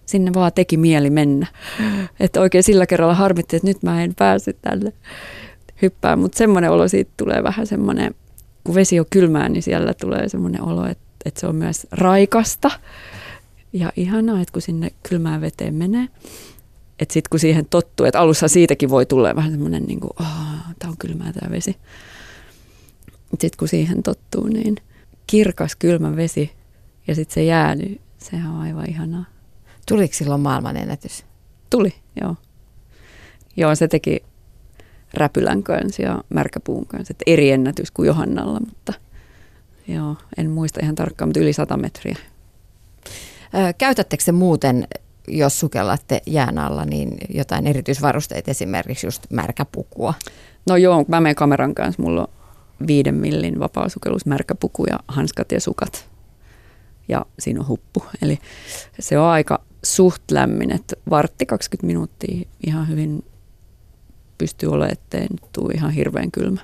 [0.07, 1.47] sinne vaan teki mieli mennä.
[2.21, 4.93] Että oikein sillä kerralla harmitti, että nyt mä en pääse tälle
[5.83, 8.15] hyppää, mutta semmoinen olo siitä tulee vähän semmoinen,
[8.65, 12.71] kun vesi on kylmää, niin siellä tulee semmoinen olo, että, että se on myös raikasta
[13.73, 16.09] ja ihanaa, että kun sinne kylmään veteen menee,
[16.99, 20.13] että sitten kun siihen tottuu, että alussa siitäkin voi tulla vähän semmoinen, niin kuin,
[20.79, 21.77] tämä on kylmää tämä vesi.
[23.41, 24.77] Sitten kun siihen tottuu, niin
[25.27, 26.53] kirkas kylmä vesi
[27.07, 29.25] ja sitten se jää, niin sehän on aivan ihanaa.
[29.89, 31.25] Tuliko silloin maailmanennätys?
[31.71, 32.37] Tuli, joo.
[33.57, 34.25] Joo, se teki
[35.15, 37.13] räpylän kanssa ja märkäpuun kanssa.
[37.13, 38.93] Että eri ennätys kuin Johannalla, mutta
[39.89, 42.17] joo, en muista ihan tarkkaan, mutta yli 100 metriä.
[43.79, 44.89] Käytättekö se muuten,
[45.29, 50.15] jos sukellatte jään alla, niin jotain erityisvarusteita, esimerkiksi just märkäpukua?
[50.67, 52.29] No joo, mä menen kameran kanssa, mulla on
[52.87, 56.11] viiden millin vapaasukellus, märkäpuku ja hanskat ja sukat.
[57.09, 58.05] Ja siinä on huppu.
[58.23, 58.39] Eli
[59.01, 63.25] se on aika suht lämmin, että vartti 20 minuuttia ihan hyvin
[64.39, 66.61] pystyy olemaan, ettei nyt ihan hirveän kylmä.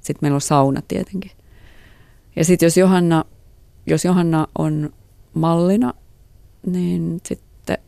[0.00, 1.30] Sitten meillä on sauna tietenkin.
[2.36, 3.24] Ja sitten jos Johanna,
[3.86, 4.90] jos Johanna on
[5.34, 5.94] mallina,
[6.66, 7.78] niin sitten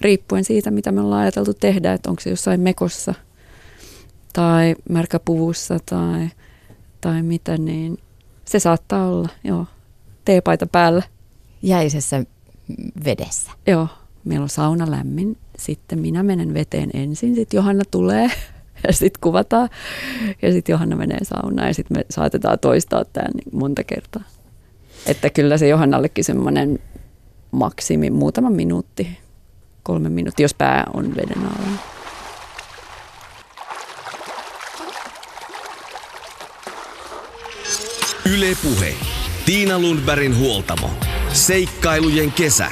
[0.00, 3.14] riippuen siitä, mitä me ollaan ajateltu tehdä, että onko se jossain mekossa
[4.32, 6.28] tai märkäpuvussa tai,
[7.02, 7.98] tai mitä, niin
[8.44, 9.66] se saattaa olla, joo,
[10.24, 11.02] teepaita päällä.
[11.62, 12.24] Jäisessä
[13.04, 13.50] vedessä.
[13.66, 13.88] Joo,
[14.24, 18.30] meillä on sauna lämmin, sitten minä menen veteen ensin, sitten Johanna tulee
[18.86, 19.68] ja sitten kuvataan
[20.42, 24.22] ja sitten Johanna menee saunaan ja sitten me saatetaan toistaa tämän niin monta kertaa.
[25.06, 26.78] Että kyllä se Johannallekin semmoinen
[27.50, 29.18] maksimi, muutama minuutti,
[29.82, 31.91] kolme minuuttia, jos pää on veden alla.
[38.26, 38.94] Ylepuhe.
[39.46, 40.90] Tiina Lundbergin huoltamo.
[41.32, 42.70] Seikkailujen kesä.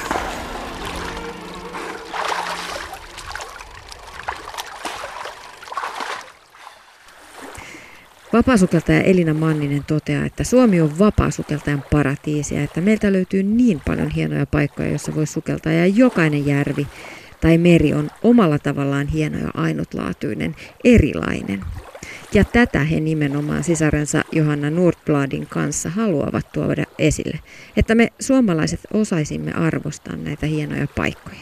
[8.33, 14.09] Vapaasukeltaja Elina Manninen toteaa, että Suomi on vapaasukeltajan paratiisi ja että meiltä löytyy niin paljon
[14.09, 16.87] hienoja paikkoja, joissa voi sukeltaa ja jokainen järvi
[17.41, 21.61] tai meri on omalla tavallaan hieno ja ainutlaatuinen, erilainen.
[22.33, 27.39] Ja tätä he nimenomaan sisarensa Johanna Nordbladin kanssa haluavat tuoda esille,
[27.77, 31.41] että me suomalaiset osaisimme arvostaa näitä hienoja paikkoja.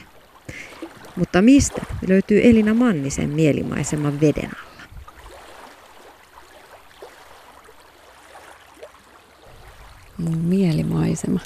[1.15, 4.69] Mutta mistä löytyy Elina Mannisen mielimaiseman veden alla?
[10.19, 11.39] mun mielimaisema.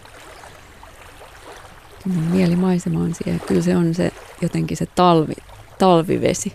[2.05, 3.39] Mun mielimaisema on siellä.
[3.47, 5.33] Kyllä se on se jotenkin se talvi,
[5.79, 6.53] talvivesi.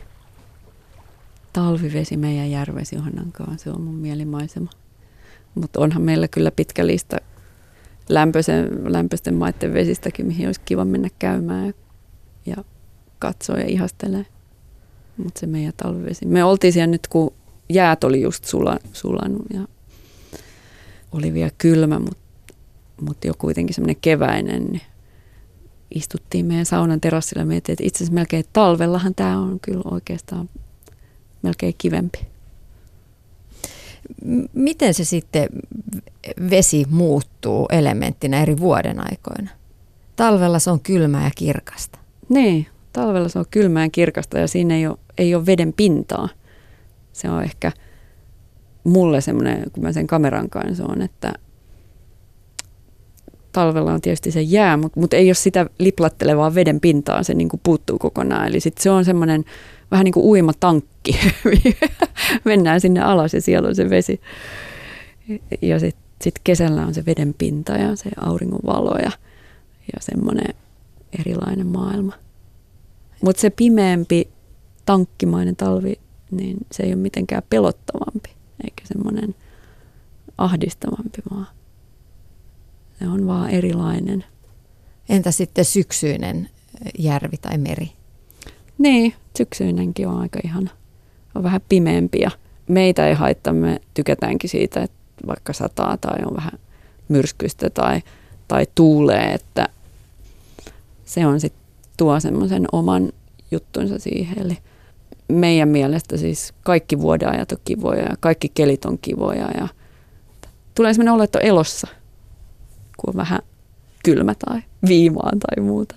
[1.59, 4.71] Talvivesi meidän järvesi Johannan kanssa, se on mun mielimaisema.
[5.55, 7.17] Mutta onhan meillä kyllä pitkä lista
[8.09, 11.73] lämpöisen, lämpöisten maiden vesistäkin, mihin olisi kiva mennä käymään ja,
[12.47, 12.57] ja
[13.19, 14.27] katsoa ja ihastelee.
[15.17, 16.27] Mutta se meidän talvivesi.
[16.27, 17.33] Me oltiin siellä nyt, kun
[17.69, 19.69] jäät oli just sula, sulanut ja
[21.13, 22.55] oli vielä kylmä, mutta
[23.01, 24.83] mut jo kuitenkin semmoinen keväinen, niin
[25.95, 30.49] istuttiin meidän saunan terassilla ja mietittiin, että itse asiassa melkein talvellahan tämä on kyllä oikeastaan
[31.43, 32.19] melkein kivempi.
[34.53, 35.49] Miten se sitten
[36.51, 39.51] vesi muuttuu elementtinä eri vuoden aikoina?
[40.17, 41.99] Talvella se on kylmää ja kirkasta.
[42.29, 46.29] Niin, talvella se on kylmää ja kirkasta ja siinä ei ole, ei ole veden pintaa.
[47.13, 47.73] Se on ehkä–
[48.89, 51.33] mulle semmoinen, kun mä sen kameran kanssa on, että
[53.59, 57.49] talvella on tietysti se jää, mutta, mutta ei ole sitä liplattelevaa veden pintaa, se niin
[57.49, 58.49] kuin puuttuu kokonaan.
[58.49, 59.45] Eli sitten se on semmoinen
[59.91, 61.21] vähän niin kuin uimatankki.
[62.45, 64.21] Mennään sinne alas ja siellä on se vesi.
[65.63, 69.11] Ja sitten sit kesällä on se veden pinta ja se auringon valo ja,
[69.95, 70.55] ja semmoinen
[71.19, 72.13] erilainen maailma.
[73.23, 74.29] Mutta se pimeämpi,
[74.87, 75.95] tankkimainen talvi,
[76.31, 78.31] niin se ei ole mitenkään pelottavampi
[78.65, 79.35] eikä semmoinen
[80.39, 81.58] ahdistavampi maa.
[82.99, 84.25] Se on vaan erilainen.
[85.09, 86.49] Entä sitten syksyinen
[86.99, 87.93] järvi tai meri?
[88.79, 90.71] Niin, syksyinenkin on aika ihana.
[91.35, 92.31] On vähän pimeämpi ja
[92.69, 96.53] meitä ei haittaa, me tykätäänkin siitä, että vaikka sataa tai on vähän
[97.09, 98.03] myrskystä tai,
[98.49, 99.69] tai tuulee, että
[101.05, 101.63] se on sitten
[101.97, 103.13] tuo semmoisen oman
[103.51, 104.39] juttunsa siihen.
[104.39, 104.59] Eli
[105.29, 109.69] meidän mielestä siis kaikki vuodenajat on kivoja ja kaikki kelit on kivoja ja
[110.75, 111.89] tulee semmoinen olo, että on elossa,
[112.99, 113.39] kun on vähän
[114.05, 115.95] kylmä tai viimaa tai muuta.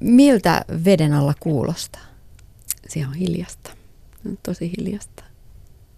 [0.00, 2.02] Miltä veden alla kuulostaa?
[2.88, 3.70] Se on hiljasta.
[4.22, 5.24] Se on tosi hiljasta.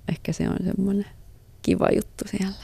[0.08, 1.06] Ehkä se on semmoinen
[1.62, 2.54] kiva juttu siellä.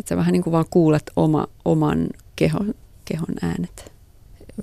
[0.00, 3.92] Että sä vähän niin kuin vaan kuulet oma, oman kehon, kehon äänet.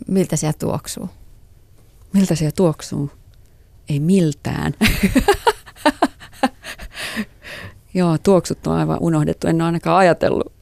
[0.07, 1.09] Miltä siellä tuoksuu?
[2.13, 3.11] Miltä siellä tuoksuu?
[3.89, 4.73] Ei miltään.
[7.93, 9.47] Joo, tuoksut on aivan unohdettu.
[9.47, 10.53] En ole ainakaan ajatellut,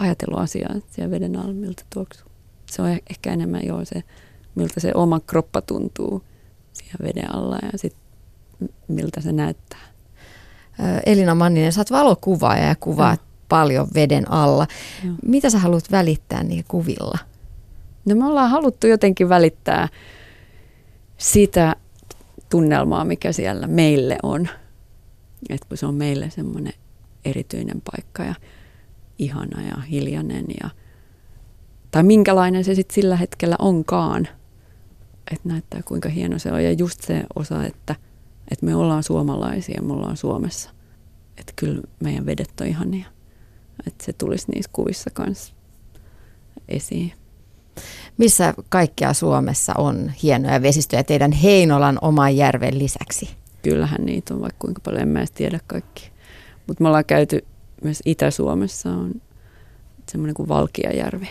[0.00, 2.30] ajatellut asiaa siellä veden alla, miltä tuoksuu.
[2.66, 4.02] Se on ehkä enemmän joo se,
[4.54, 6.22] miltä se oma kroppa tuntuu
[6.72, 8.02] siellä veden alla ja sitten
[8.88, 9.88] miltä se näyttää.
[11.06, 13.28] Elina Manninen, sä oot valokuvaaja ja kuvaat Joo.
[13.48, 14.66] paljon veden alla.
[15.04, 15.14] Joo.
[15.22, 17.18] Mitä sä haluat välittää niillä kuvilla?
[18.04, 19.88] No me ollaan haluttu jotenkin välittää
[21.18, 21.76] sitä
[22.50, 24.48] tunnelmaa, mikä siellä meille on.
[25.48, 26.72] Että kun se on meille semmoinen
[27.24, 28.34] erityinen paikka ja
[29.18, 30.70] ihana ja hiljainen ja
[31.90, 34.28] tai minkälainen se sitten sillä hetkellä onkaan.
[35.32, 37.94] Että näyttää kuinka hieno se on ja just se osa, että,
[38.50, 40.70] että me ollaan suomalaisia, me ollaan Suomessa.
[41.36, 43.06] Että kyllä meidän vedet on ihania.
[43.86, 45.54] Että se tulisi niissä kuvissa kanssa
[46.68, 47.12] esiin.
[48.18, 53.30] Missä kaikkea Suomessa on hienoja vesistöjä teidän Heinolan oman järven lisäksi?
[53.62, 56.10] Kyllähän niitä on vaikka kuinka paljon, en mä edes tiedä kaikki.
[56.66, 57.44] Mutta me ollaan käyty
[57.84, 59.22] myös Itä-Suomessa on
[60.10, 61.28] semmoinen kuin Valkiajärvi.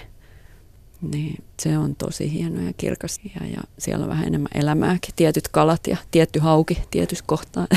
[1.02, 5.14] Niin, se on tosi hieno ja kirkas ja, ja siellä on vähän enemmän elämääkin.
[5.16, 7.68] Tietyt kalat ja tietty hauki tietyssä kohtaa.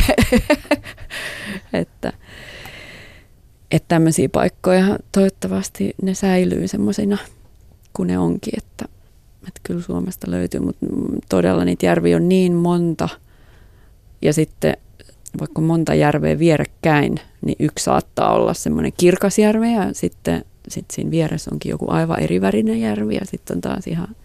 [1.72, 2.12] että,
[3.70, 7.18] että tämmöisiä paikkoja toivottavasti ne säilyy semmoisina
[7.92, 8.85] kuin ne onkin, että,
[9.48, 10.87] että kyllä Suomesta löytyy, mutta
[11.28, 13.09] todella niitä järviä on niin monta
[14.22, 14.76] ja sitten
[15.40, 21.11] vaikka monta järveä vierekkäin, niin yksi saattaa olla semmoinen kirkas järvi ja sitten sit siinä
[21.11, 24.16] vieressä onkin joku aivan erivärinen järvi ja sitten on taas ihan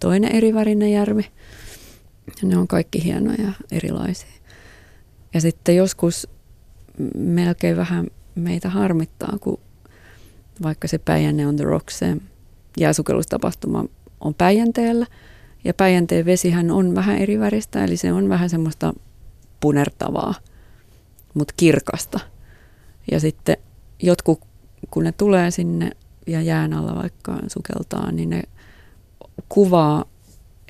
[0.00, 1.26] toinen erivärinen järvi.
[2.26, 4.28] Ja ne on kaikki hienoja ja erilaisia.
[5.34, 6.28] Ja sitten joskus
[7.16, 9.60] melkein vähän meitä harmittaa, kun
[10.62, 12.16] vaikka se Päijänne on the Rocks, se
[12.78, 13.84] jääsukellustapahtuma
[14.20, 15.06] on Päijänteellä.
[15.64, 18.94] Ja Päijänteen vesihän on vähän eri väristä, eli se on vähän semmoista
[19.60, 20.34] punertavaa,
[21.34, 22.20] mutta kirkasta.
[23.10, 23.56] Ja sitten
[24.02, 24.40] jotkut,
[24.90, 25.90] kun ne tulee sinne
[26.26, 28.42] ja jään alla vaikka sukeltaa, niin ne
[29.48, 30.04] kuvaa,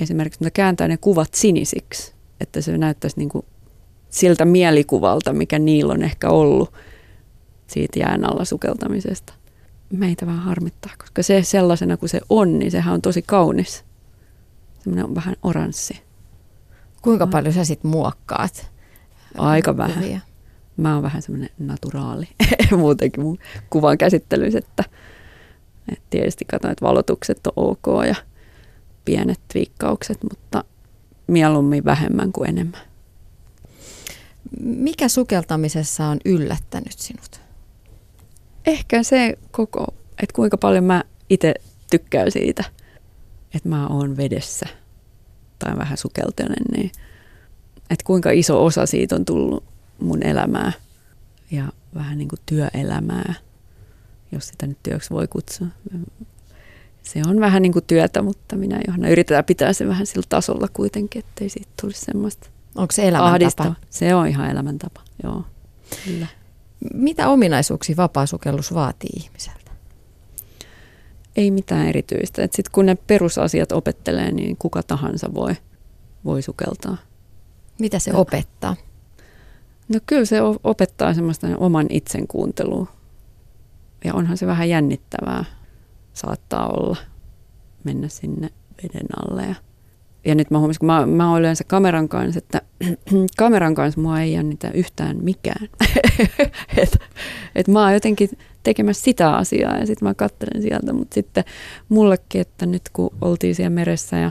[0.01, 3.45] esimerkiksi ne kääntää ne kuvat sinisiksi, että se näyttäisi niin kuin
[4.09, 6.73] siltä mielikuvalta, mikä niillä on ehkä ollut
[7.67, 9.39] siitä jään alla sukeltamisesta
[9.93, 13.85] meitä vähän harmittaa, koska se sellaisena kuin se on, niin sehän on tosi kaunis.
[14.79, 16.03] Semmoinen on vähän oranssi.
[17.03, 18.73] Kuinka paljon sä sitten muokkaat?
[19.35, 19.89] Aika kuvia?
[19.89, 20.23] vähän.
[20.77, 22.29] Mä oon vähän semmoinen naturaali
[22.77, 23.39] muutenkin mun
[23.71, 24.85] kuvan käsittelyssä, että,
[25.93, 28.15] että tietysti katson, että valotukset on ok ja
[29.05, 30.65] pienet viikkaukset, mutta
[31.27, 32.81] mieluummin vähemmän kuin enemmän.
[34.61, 37.49] Mikä sukeltamisessa on yllättänyt sinut?
[38.69, 41.55] ehkä se koko, että kuinka paljon mä itse
[41.91, 42.65] tykkään siitä,
[43.55, 44.67] että mä oon vedessä
[45.59, 46.93] tai vähän sukeltelen, niin
[47.91, 49.65] että kuinka iso osa siitä on tullut
[50.01, 50.73] mun elämää
[51.51, 53.35] ja vähän niin kuin työelämää,
[54.33, 55.67] jos sitä nyt työksi voi kutsua.
[57.03, 60.69] Se on vähän niin kuin työtä, mutta minä Johanna yritetään pitää se vähän sillä tasolla
[60.73, 62.49] kuitenkin, ettei siitä tulisi semmoista
[62.79, 63.75] Onko se elämäntapa?
[63.91, 65.45] Se on ihan elämäntapa, joo.
[66.05, 66.27] Kyllä.
[66.95, 69.71] Mitä ominaisuuksia vapaasukellus vaatii ihmiseltä?
[71.37, 72.43] Ei mitään erityistä.
[72.43, 75.57] Sitten kun ne perusasiat opettelee, niin kuka tahansa voi,
[76.25, 76.97] voi sukeltaa.
[77.79, 78.77] Mitä se opettaa?
[79.89, 82.87] No kyllä se opettaa semmoista oman itsen kuuntelua.
[84.05, 85.45] Ja onhan se vähän jännittävää,
[86.13, 86.97] saattaa olla,
[87.85, 88.51] mennä sinne
[88.83, 89.55] veden alle ja
[90.25, 92.63] ja nyt mä huomasin, kun mä, mä olen yleensä kameran kanssa, että
[93.39, 95.69] kameran kanssa mua ei jännitä yhtään mikään.
[96.83, 96.99] että
[97.55, 98.31] et mä oon jotenkin
[98.63, 101.45] tekemässä sitä asiaa ja sitten mä katselen sieltä, mutta sitten
[101.89, 104.31] mullekin, että nyt kun oltiin siellä meressä ja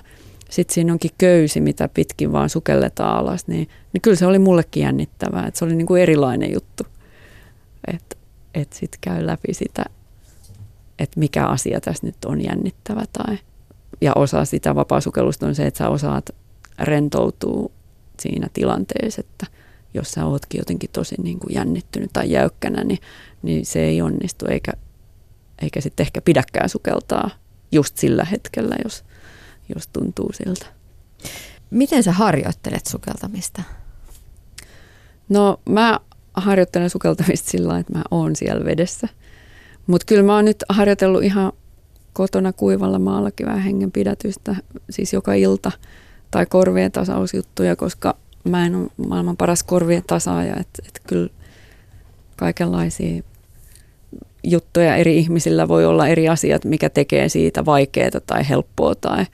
[0.50, 4.84] sitten siinä onkin köysi, mitä pitkin vaan sukelletaan alas, niin, niin kyllä se oli mullekin
[4.84, 6.84] jännittävää, että se oli niin kuin erilainen juttu.
[7.88, 8.16] Että
[8.54, 9.86] et sitten käy läpi sitä
[11.00, 13.04] että mikä asia tässä nyt on jännittävä.
[13.14, 13.38] Tai,
[14.02, 16.30] ja osa sitä vapaasukellusta on se, että sä osaat
[16.80, 17.72] rentoutua
[18.20, 19.48] siinä tilanteessa, että
[19.93, 23.00] jos sä ootkin jotenkin tosi niin kuin jännittynyt tai jäykkänä, niin,
[23.41, 24.72] niin se ei onnistu eikä,
[25.62, 27.30] eikä sitten ehkä pidäkään sukeltaa
[27.72, 29.04] just sillä hetkellä, jos,
[29.76, 30.65] jos tuntuu siltä.
[31.70, 33.61] Miten sä harjoittelet sukeltamista?
[35.30, 35.99] No mä
[36.34, 39.07] harjoittelen sukeltamista sillä että mä oon siellä vedessä.
[39.88, 41.51] Mutta kyllä mä oon nyt harjoitellut ihan
[42.13, 44.55] kotona kuivalla maallakin vähän hengenpidätystä,
[44.89, 45.72] siis joka ilta,
[46.32, 51.30] tai korvien tasausjuttuja, koska mä en ole maailman paras korvien tasaaja, että et kyllä
[52.36, 53.24] kaikenlaisia
[54.52, 59.26] juttuja eri ihmisillä voi olla eri asiat, mikä tekee siitä vaikeaa tai helppoa tai,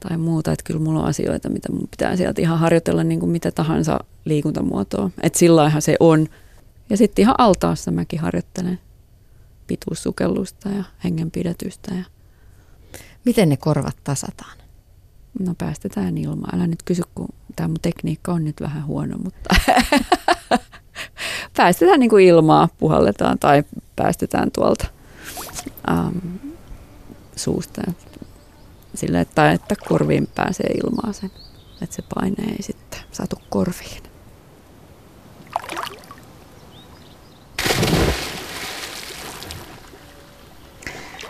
[0.00, 0.52] tai muuta.
[0.52, 3.98] Että kyllä mulla on asioita, mitä mun pitää sieltä ihan harjoitella niin kuin mitä tahansa
[4.24, 5.10] liikuntamuotoa.
[5.22, 6.26] Että sillä se on.
[6.90, 8.78] Ja sitten ihan altaassa mäkin harjoittelen
[9.66, 11.94] pituussukellusta ja hengenpidätystä.
[11.94, 12.04] Ja
[13.26, 14.58] Miten ne korvat tasataan?
[15.38, 16.50] No päästetään ilmaa.
[16.54, 19.54] Älä nyt kysy, kun tämä mun tekniikka on nyt vähän huono, mutta
[21.56, 23.64] päästetään niin kuin ilmaa, puhalletaan tai
[23.96, 24.86] päästetään tuolta
[25.90, 26.16] ähm,
[27.36, 27.82] suusta.
[28.94, 31.30] Sillä, että, että korviin pääsee ilmaa sen,
[31.82, 34.02] että se paine ei sitten saatu korviin.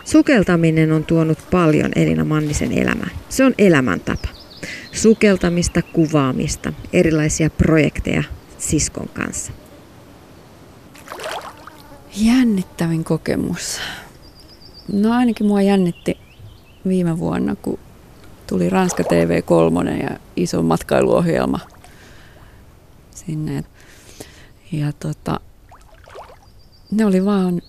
[0.05, 3.11] Sukeltaminen on tuonut paljon Elina Mannisen elämään.
[3.29, 4.29] Se on elämäntapa.
[4.93, 8.22] Sukeltamista, kuvaamista, erilaisia projekteja
[8.59, 9.53] siskon kanssa.
[12.17, 13.81] Jännittävin kokemus.
[14.93, 16.19] No ainakin mua jännitti
[16.89, 17.79] viime vuonna, kun
[18.47, 21.61] tuli Ranska TV3 ja iso matkailuohjelma
[23.11, 23.64] sinne.
[24.73, 25.41] Ja tota,
[26.91, 27.62] ne oli vaan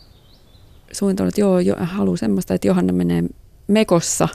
[0.92, 3.24] suunnitellut, että joo, jo, haluaa semmoista, että Johanna menee
[3.68, 4.28] mekossa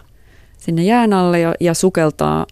[0.59, 2.47] sinne jään alle ja, ja sukeltaa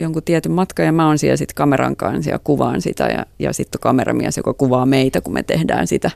[0.00, 3.52] jonkun tietyn matkan ja mä oon siellä sitten kameran kanssa ja kuvaan sitä ja, ja
[3.52, 6.10] sitten kameramies, joka kuvaa meitä, kun me tehdään sitä.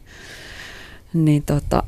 [1.15, 1.83] Niin tota,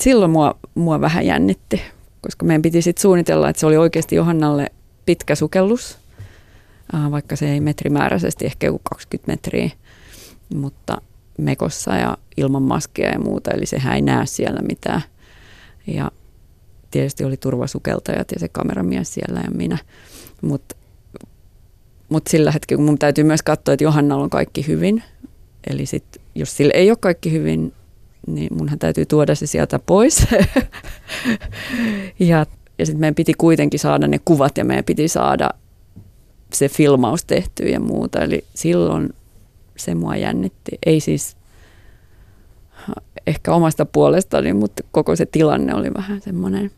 [0.00, 1.82] silloin mua, mua vähän jännitti,
[2.20, 4.66] koska meidän piti sitten suunnitella, että se oli oikeasti Johannalle
[5.06, 5.98] pitkä sukellus,
[7.10, 9.70] vaikka se ei metrimääräisesti ehkä joku 20 metriä,
[10.54, 11.00] mutta
[11.38, 15.02] mekossa ja ilman maskia ja muuta, eli sehän ei näe siellä mitään.
[15.86, 16.10] Ja
[16.90, 19.78] tietysti oli turvasukeltajat ja se kameramies siellä ja minä,
[20.42, 20.76] mutta
[22.08, 25.02] mut sillä hetkellä, kun mun täytyy myös katsoa, että Johannalla on kaikki hyvin,
[25.66, 27.72] eli sit, jos sillä ei ole kaikki hyvin,
[28.26, 30.26] niin munhan täytyy tuoda se sieltä pois.
[32.18, 32.46] ja
[32.78, 35.50] ja sitten meidän piti kuitenkin saada ne kuvat ja meidän piti saada
[36.52, 38.20] se filmaus tehty ja muuta.
[38.20, 39.14] Eli silloin
[39.76, 40.78] se mua jännitti.
[40.86, 41.36] Ei siis
[43.26, 46.70] ehkä omasta puolestani, mutta koko se tilanne oli vähän semmoinen,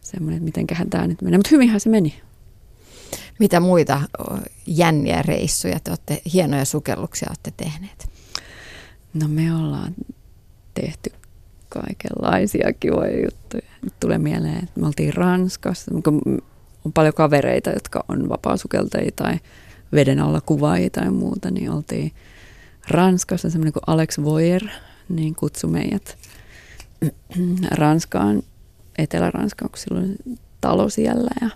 [0.00, 1.38] semmoinen että mitenköhän tämä nyt menee.
[1.38, 2.20] Mutta hyvinhän se meni.
[3.38, 4.00] Mitä muita
[4.66, 8.13] jänniä reissuja te olette, hienoja sukelluksia olette tehneet?
[9.14, 9.94] No me ollaan
[10.74, 11.10] tehty
[11.68, 13.70] kaikenlaisia kivoja juttuja.
[13.82, 15.90] Nyt tulee mieleen, että me oltiin Ranskassa,
[16.84, 19.38] on paljon kavereita, jotka on vapaasukeltajia tai
[19.92, 22.12] veden alla kuvaajia tai muuta, niin oltiin
[22.88, 24.62] Ranskassa semmoinen kuin Alex Voyer,
[25.08, 26.18] niin kutsui meidät
[27.70, 28.42] Ranskaan,
[28.98, 30.16] Etelä-Ranskaan, kun silloin
[30.60, 31.50] talo siellä ja,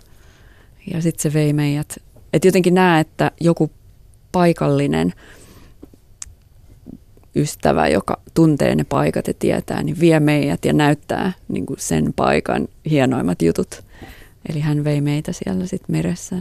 [0.93, 1.97] ja sitten se vei meidät.
[2.33, 3.71] Että jotenkin näe, että joku
[4.31, 5.13] paikallinen
[7.35, 12.13] ystävä, joka tuntee ne paikat ja tietää, niin vie meidät ja näyttää niin kuin sen
[12.15, 13.83] paikan hienoimmat jutut.
[14.49, 16.35] Eli hän vei meitä siellä sitten meressä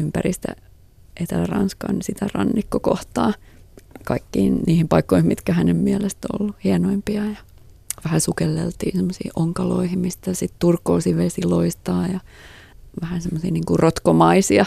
[0.00, 0.56] ympäristä
[1.20, 3.32] Etelä-Ranskan sitä rannikkokohtaa
[4.04, 7.24] kaikkiin niihin paikkoihin, mitkä hänen mielestä on ollut hienoimpia.
[7.24, 7.36] Ja
[8.04, 12.20] vähän sukelleltiin semmoisiin onkaloihin, mistä sitten turkoosi vesi loistaa ja
[13.00, 14.64] vähän semmoisia niin kuin rotkomaisia,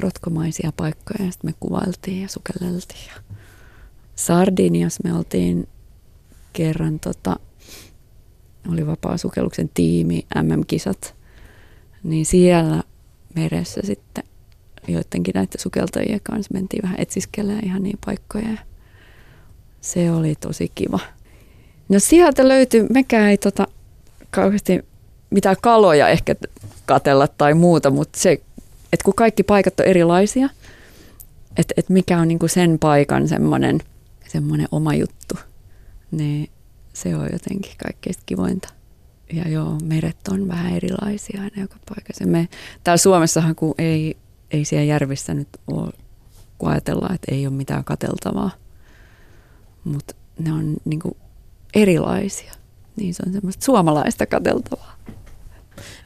[0.00, 1.24] rotkomaisia paikkoja.
[1.24, 3.00] Ja sitten me kuvailtiin ja sukelleltiin.
[3.06, 3.36] Ja
[4.16, 5.68] Sardinias me oltiin
[6.52, 7.36] kerran, tota,
[8.72, 11.14] oli vapaa-sukelluksen tiimi, MM-kisat,
[12.02, 12.82] niin siellä
[13.34, 14.24] meressä sitten
[14.88, 18.58] joidenkin näiden sukeltajien kanssa mentiin vähän etsiskelemään ihan niin paikkoja.
[19.80, 21.00] Se oli tosi kiva.
[21.88, 23.66] No sieltä löytyi, mekään ei tota,
[24.30, 24.84] kauheasti
[25.30, 26.34] mitään kaloja ehkä
[26.86, 28.32] katella tai muuta, mutta se,
[28.92, 30.48] että kun kaikki paikat on erilaisia,
[31.56, 33.80] että et mikä on niinku sen paikan semmoinen
[34.28, 35.34] semmoinen oma juttu,
[36.10, 36.50] niin
[36.92, 38.68] se on jotenkin kaikkein kivointa.
[39.32, 42.26] Ja joo, meret on vähän erilaisia aina joka paikassa.
[42.26, 42.48] Me,
[42.84, 44.16] täällä Suomessahan kun ei
[44.54, 45.92] ei siellä järvissä nyt ole,
[46.58, 48.50] kun ajatellaan, että ei ole mitään kateltavaa.
[49.84, 51.16] Mutta ne on niin kuin
[51.74, 52.52] erilaisia.
[52.96, 54.96] Niin se on semmoista suomalaista kateltavaa.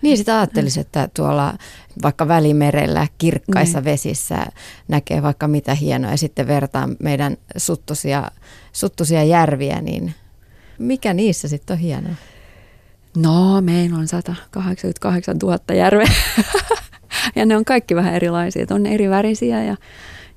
[0.02, 1.58] Niin sitä ajattelisi, että tuolla
[2.02, 3.84] vaikka Välimerellä kirkkaissa Niin.
[3.84, 4.46] vesissä
[4.88, 8.30] näkee vaikka mitä hienoa ja sitten vertaa meidän suttusia,
[8.72, 10.14] suttusia järviä, niin
[10.78, 12.14] mikä niissä sitten on hienoa?
[13.16, 16.10] No, meillä on 188 000 järveä.
[17.36, 18.62] ja ne on kaikki vähän erilaisia.
[18.62, 19.76] Et on eri värisiä ja,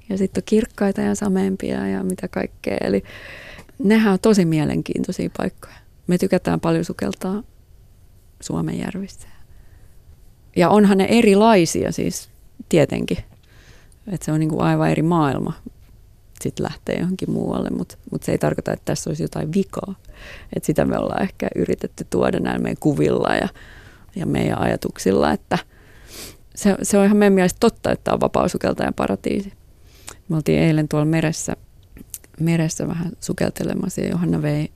[0.10, 2.78] ja sitten on kirkkaita ja sameempia ja mitä kaikkea.
[2.82, 3.04] Eli
[3.84, 5.76] nehän on tosi mielenkiintoisia paikkoja.
[6.08, 7.44] Me tykätään paljon sukeltaa
[8.42, 9.28] Suomen järvissä.
[10.56, 12.30] Ja onhan ne erilaisia siis
[12.70, 13.18] tietenkin.
[14.08, 15.54] Että se on niinku aivan eri maailma.
[16.42, 19.96] Sitten lähtee johonkin muualle, mutta mut se ei tarkoita, että tässä olisi jotain vikaa.
[20.56, 23.50] Et sitä me ollaan ehkä yritetty tuoda näillä meidän kuvilla ja,
[24.16, 25.58] ja meidän ajatuksilla, että
[26.56, 29.54] se, se on ihan meidän mielestä totta, että on vapaasukeltajan paratiisi.
[30.30, 31.56] Me oltiin eilen tuolla meressä,
[32.40, 34.72] meressä vähän sukeltelemassa ja Johanna vei,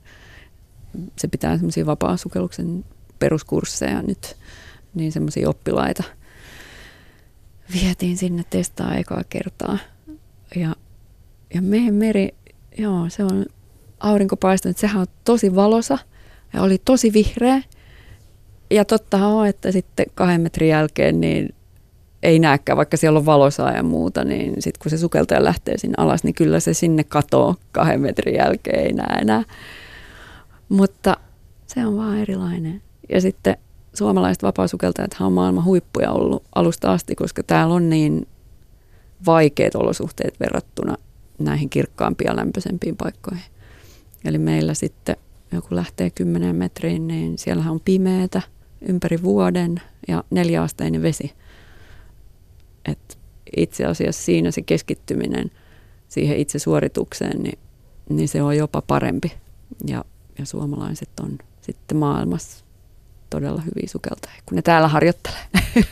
[1.18, 2.84] se pitää semmoisia vapaasukelluksen
[3.18, 4.36] peruskursseja nyt,
[4.94, 6.02] niin semmoisia oppilaita.
[7.72, 9.78] Vietiin sinne testaa ekaa kertaa
[10.56, 10.76] ja,
[11.54, 12.28] ja meidän meri,
[12.78, 13.46] joo se on
[14.00, 15.98] aurinko paistanut, sehän on tosi valosa
[16.52, 17.62] ja oli tosi vihreä.
[18.70, 21.54] Ja tottahan on, että sitten kahden metrin jälkeen niin
[22.22, 25.94] ei näekään, vaikka siellä on valosaa ja muuta, niin sitten kun se sukeltaja lähtee sinne
[25.98, 29.42] alas, niin kyllä se sinne katoo kahden metrin jälkeen, ei näe enää.
[30.68, 31.16] Mutta
[31.66, 32.82] se on vaan erilainen.
[33.08, 33.56] Ja sitten
[33.94, 38.26] suomalaiset vapaasukeltajat on maailman huippuja ollut alusta asti, koska täällä on niin
[39.26, 40.96] vaikeat olosuhteet verrattuna
[41.38, 43.44] näihin kirkkaampiin ja lämpöisempiin paikkoihin.
[44.24, 45.16] Eli meillä sitten
[45.52, 48.42] joku lähtee 10 metriin, niin siellä on pimeätä
[48.88, 51.32] ympäri vuoden ja neljäasteinen vesi.
[52.84, 53.18] Et
[53.56, 55.50] itse asiassa siinä se keskittyminen
[56.08, 57.58] siihen itse suoritukseen, niin,
[58.08, 59.32] niin se on jopa parempi.
[59.86, 60.04] Ja,
[60.38, 62.65] ja suomalaiset on sitten maailmassa
[63.30, 65.46] todella hyviä sukeltajia, kun ne täällä harjoittelee.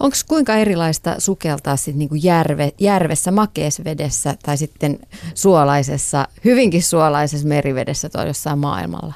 [0.00, 4.98] Onko kuinka erilaista sukeltaa sit niinku järve, järvessä, makeesvedessä tai sitten
[5.34, 9.14] suolaisessa, hyvinkin suolaisessa merivedessä tai jossain maailmalla?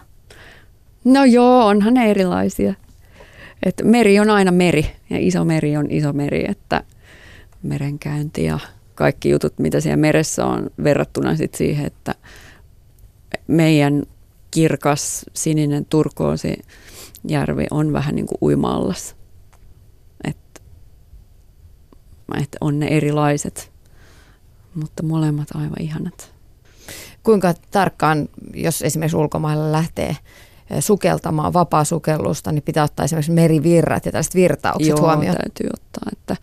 [1.04, 2.74] No joo, onhan ne erilaisia.
[3.62, 6.82] Et meri on aina meri ja iso meri on iso meri, että
[7.62, 8.58] merenkäynti ja
[8.94, 12.14] kaikki jutut, mitä siellä meressä on verrattuna sit siihen, että
[13.46, 14.02] meidän
[14.50, 16.62] kirkas sininen turkoosi
[17.28, 19.16] järvi on vähän niin kuin uima-allas.
[20.24, 20.62] Et,
[22.42, 23.72] et on ne erilaiset,
[24.74, 26.34] mutta molemmat aivan ihanat.
[27.22, 30.18] Kuinka tarkkaan, jos esimerkiksi ulkomailla lähtee eh,
[30.80, 35.36] sukeltamaan vapaa-sukellusta, niin pitää ottaa esimerkiksi merivirrat ja tällaiset virtaukset Joo, huomioon?
[35.36, 36.36] täytyy ottaa, että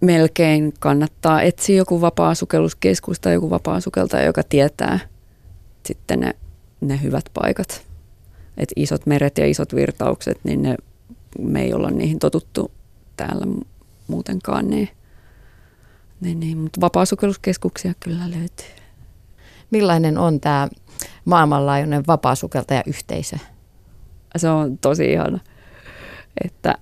[0.00, 4.98] melkein kannattaa etsiä joku vapaa-sukelluskeskus tai joku vapaa-sukeltaja, joka tietää
[5.86, 6.34] sitten ne,
[6.80, 7.89] ne hyvät paikat.
[8.60, 10.76] Et isot meret ja isot virtaukset, niin ne,
[11.38, 12.70] me ei olla niihin totuttu
[13.16, 13.66] täällä mu-
[14.08, 14.70] muutenkaan.
[14.70, 14.88] Niin,
[16.20, 18.66] niin, niin, mutta vapaa-sukelluskeskuksia kyllä löytyy.
[19.70, 20.68] Millainen on tämä
[21.24, 23.36] maailmanlaajuinen vapaa-sukeltajayhteisö?
[24.36, 25.38] Se on tosi ihana.
[26.44, 26.74] Että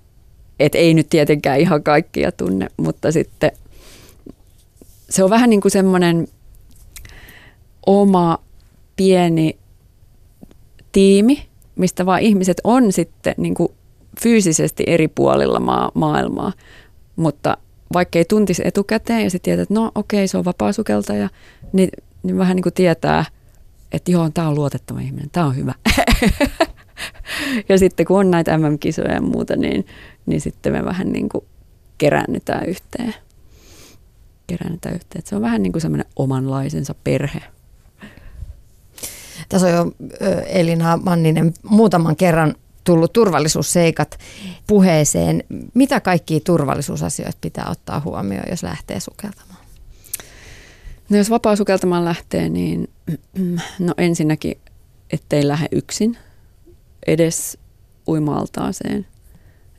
[0.61, 3.51] et ei nyt tietenkään ihan kaikkia tunne, mutta sitten
[5.11, 6.29] se on vähän niin kuin semmoinen
[7.87, 8.39] oma
[8.97, 9.59] pieni
[10.93, 11.47] tiimi,
[11.79, 13.68] mistä vaan ihmiset on sitten niin kuin
[14.20, 16.53] fyysisesti eri puolilla maa, maailmaa,
[17.16, 17.57] mutta
[17.93, 21.29] vaikka ei tuntisi etukäteen ja sitten tietää, että no okei, se on vapaasukeltaja,
[21.72, 21.89] niin,
[22.22, 23.24] niin vähän niin kuin tietää,
[23.93, 25.74] että joo, tämä on luotettava ihminen, tämä on hyvä.
[27.68, 29.87] ja sitten kun on näitä MM-kisoja ja muuta, niin,
[30.26, 31.45] niin sitten me vähän niin kuin
[31.99, 33.14] keräännytään yhteen.
[34.47, 35.18] Keräännytään yhteen.
[35.18, 37.43] Et se on vähän niin kuin semmoinen omanlaisensa perhe.
[39.49, 39.92] Tässä on jo
[40.46, 44.18] Elina Manninen muutaman kerran tullut turvallisuusseikat
[44.66, 45.44] puheeseen.
[45.74, 49.64] Mitä kaikkia turvallisuusasioita pitää ottaa huomioon, jos lähtee sukeltamaan?
[51.09, 52.90] No jos vapaa sukeltamaan lähtee, niin
[53.78, 54.59] no ensinnäkin,
[55.11, 56.18] ettei lähde yksin
[57.07, 57.59] edes
[58.09, 59.07] uima-altaaseen.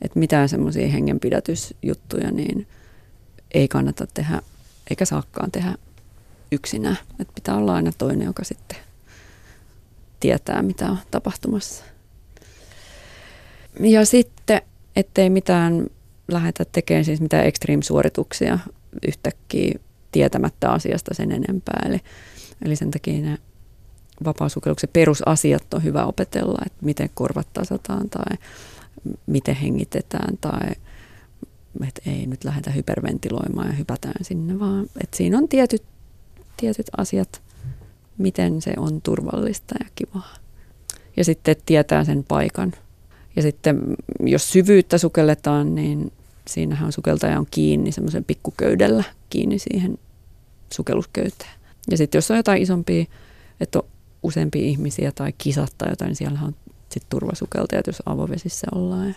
[0.02, 2.66] Että mitään semmoisia hengenpidätysjuttuja, niin
[3.54, 4.42] ei kannata tehdä,
[4.90, 5.74] eikä saakkaan tehdä
[6.52, 6.98] yksinään.
[7.18, 8.78] Että pitää olla aina toinen, joka sitten
[10.20, 11.84] tietää, mitä on tapahtumassa.
[13.80, 14.62] Ja sitten,
[14.96, 15.86] ettei mitään
[16.28, 18.58] lähdetä tekemään siis mitään extreme-suorituksia
[19.08, 19.78] yhtäkkiä
[20.12, 21.82] tietämättä asiasta sen enempää.
[21.86, 22.00] Eli,
[22.64, 23.38] eli sen takia ne
[24.24, 28.36] vapaasukelluksen perusasiat on hyvä opetella, että miten korvat tasataan tai
[29.26, 30.70] miten hengitetään tai
[31.86, 35.82] että ei nyt lähdetä hyperventiloimaan ja hypätään sinne, vaan että siinä on tietyt,
[36.56, 37.42] tietyt asiat,
[38.20, 40.34] miten se on turvallista ja kivaa.
[41.16, 42.72] Ja sitten tietää sen paikan.
[43.36, 46.12] Ja sitten jos syvyyttä sukelletaan, niin
[46.48, 49.98] siinähän sukeltaja on kiinni semmoisen pikkuköydellä kiinni siihen
[50.74, 51.50] sukellusköyteen.
[51.90, 53.04] Ja sitten jos on jotain isompia,
[53.60, 53.84] että on
[54.22, 56.54] useampia ihmisiä tai kisat tai jotain, niin siellä on
[56.88, 59.16] sitten turvasukeltajat, jos avovesissä ollaan.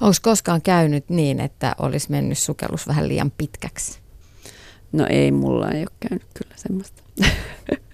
[0.00, 3.98] Onko koskaan käynyt niin, että olisi mennyt sukellus vähän liian pitkäksi?
[4.92, 7.02] No ei, mulla ei ole käynyt kyllä semmoista.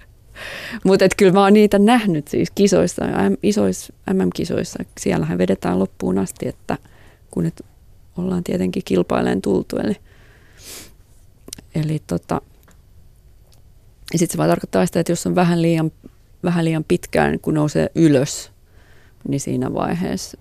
[0.85, 3.05] Mutta kyllä mä oon niitä nähnyt siis kisoissa,
[3.43, 4.85] isoissa MM-kisoissa.
[5.01, 6.79] Siellähän vedetään loppuun asti, että
[7.31, 7.63] kun nyt
[8.19, 9.77] ollaan tietenkin kilpaileen tultu.
[9.77, 9.97] Eli,
[11.75, 12.41] eli tota,
[14.13, 15.93] ja sitten se vaan tarkoittaa sitä, että jos on vähän liian,
[16.45, 18.53] vähän liian pitkään, kun nousee ylös,
[19.29, 20.39] niin siinä vaiheessa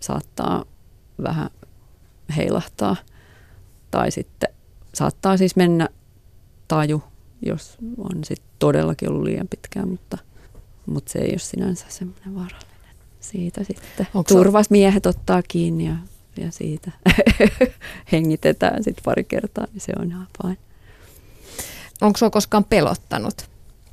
[0.00, 0.64] saattaa
[1.22, 1.50] vähän
[2.36, 2.96] heilahtaa.
[3.90, 4.48] Tai sitten
[4.94, 5.88] saattaa siis mennä
[6.68, 7.02] taju,
[7.42, 10.18] jos on sitten todellakin ollut liian pitkään, mutta,
[10.86, 12.76] mutta se ei ole sinänsä semmoinen vaarallinen.
[13.20, 15.96] Siitä sitten Onko turvasmiehet ottaa kiinni ja,
[16.36, 16.90] ja siitä
[18.12, 20.56] hengitetään sitten pari kertaa, niin se on ihan fine.
[22.00, 23.50] Onko sinua koskaan pelottanut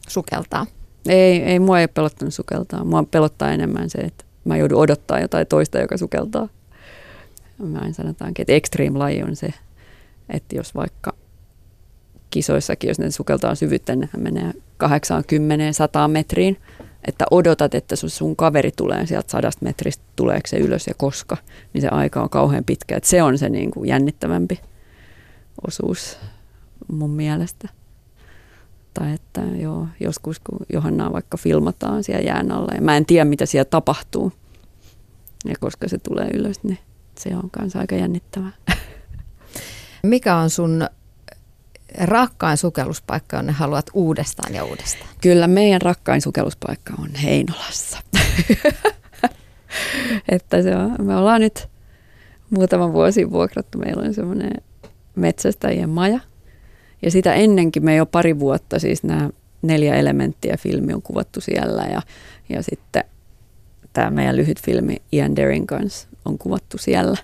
[0.07, 0.65] sukeltaa?
[1.09, 2.83] Ei, ei mua ei ole pelottanut sukeltaa.
[2.83, 6.49] Mua pelottaa enemmän se, että mä joudun odottaa jotain toista, joka sukeltaa.
[7.57, 9.53] Mä en sanotaankin, että extreme laji on se,
[10.29, 11.15] että jos vaikka
[12.33, 14.53] kisoissakin, jos ne sukeltaa syvyyttä, niin menee
[14.83, 14.87] 80-100
[16.07, 16.57] metriin,
[17.07, 21.37] että odotat, että sun, sun kaveri tulee sieltä sadasta metristä, tuleeko se ylös ja koska,
[21.73, 22.97] niin se aika on kauhean pitkä.
[22.97, 24.59] Että se on se niin kuin jännittävämpi
[25.67, 26.17] osuus
[26.91, 27.69] mun mielestä.
[28.93, 33.25] Tai että joo, joskus kun Johannaa vaikka filmataan siellä jään alla ja mä en tiedä
[33.25, 34.31] mitä siellä tapahtuu.
[35.45, 36.79] Ja koska se tulee ylös, niin
[37.17, 38.51] se on kanssa aika jännittävää.
[40.03, 40.87] Mikä on sun
[41.97, 45.09] rakkain sukelluspaikka, jonne haluat uudestaan ja uudestaan?
[45.21, 47.99] Kyllä meidän rakkain sukelluspaikka on Heinolassa.
[50.29, 51.67] että se on, me ollaan nyt
[52.49, 53.77] muutaman vuosi vuokrattu.
[53.77, 54.53] Meillä on semmoinen
[55.15, 56.19] metsästäjien maja–
[57.03, 59.29] ja sitä ennenkin me jo pari vuotta, siis nämä
[59.61, 62.01] neljä elementtiä filmi on kuvattu siellä ja,
[62.49, 63.03] ja sitten
[63.93, 67.17] tämä meidän lyhyt filmi Ian Derin kanssa on kuvattu siellä.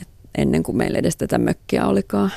[0.00, 2.30] Et ennen kuin meillä edes tätä mökkiä olikaan.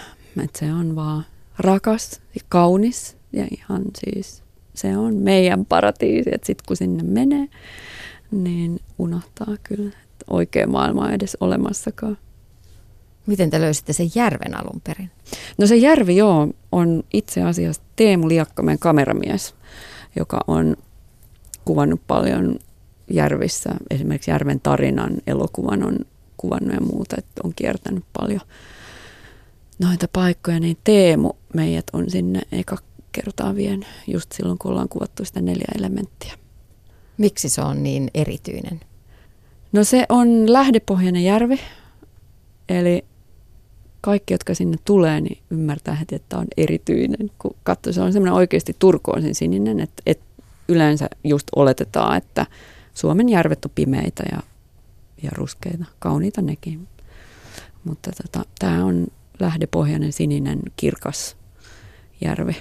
[0.43, 1.25] Et se on vaan
[1.59, 6.29] rakas ja kaunis ja ihan siis se on meidän paratiisi.
[6.33, 7.47] Että sitten kun sinne menee,
[8.31, 12.17] niin unohtaa kyllä, että oikea maailma on edes olemassakaan.
[13.25, 15.11] Miten te löysitte sen järven alun perin?
[15.57, 19.55] No se järvi joo, on itse asiassa Teemu Liakka, meidän kameramies,
[20.15, 20.75] joka on
[21.65, 22.59] kuvannut paljon
[23.11, 23.69] järvissä.
[23.89, 25.99] Esimerkiksi Järven tarinan elokuvan on
[26.37, 28.41] kuvannut ja muuta, että on kiertänyt paljon
[29.79, 30.59] noita paikkoja.
[30.59, 32.77] Niin Teemu meidät on sinne eka
[33.11, 36.33] kertaa vienyt just silloin, kun ollaan kuvattu sitä neljä elementtiä.
[37.17, 38.79] Miksi se on niin erityinen?
[39.71, 41.59] No se on lähdepohjainen järvi,
[42.69, 43.05] eli
[44.01, 47.31] kaikki, jotka sinne tulee, niin ymmärtää heti, että on erityinen.
[47.39, 50.25] Kun katsoo, se on semmoinen oikeasti turkoosin sininen, että, että
[50.67, 52.45] yleensä just oletetaan, että
[52.93, 54.39] Suomen järvet on pimeitä ja,
[55.23, 56.87] ja ruskeita, kauniita nekin.
[57.83, 59.07] Mutta tota, tämä on
[59.39, 61.37] lähdepohjainen sininen kirkas
[62.21, 62.55] järvi.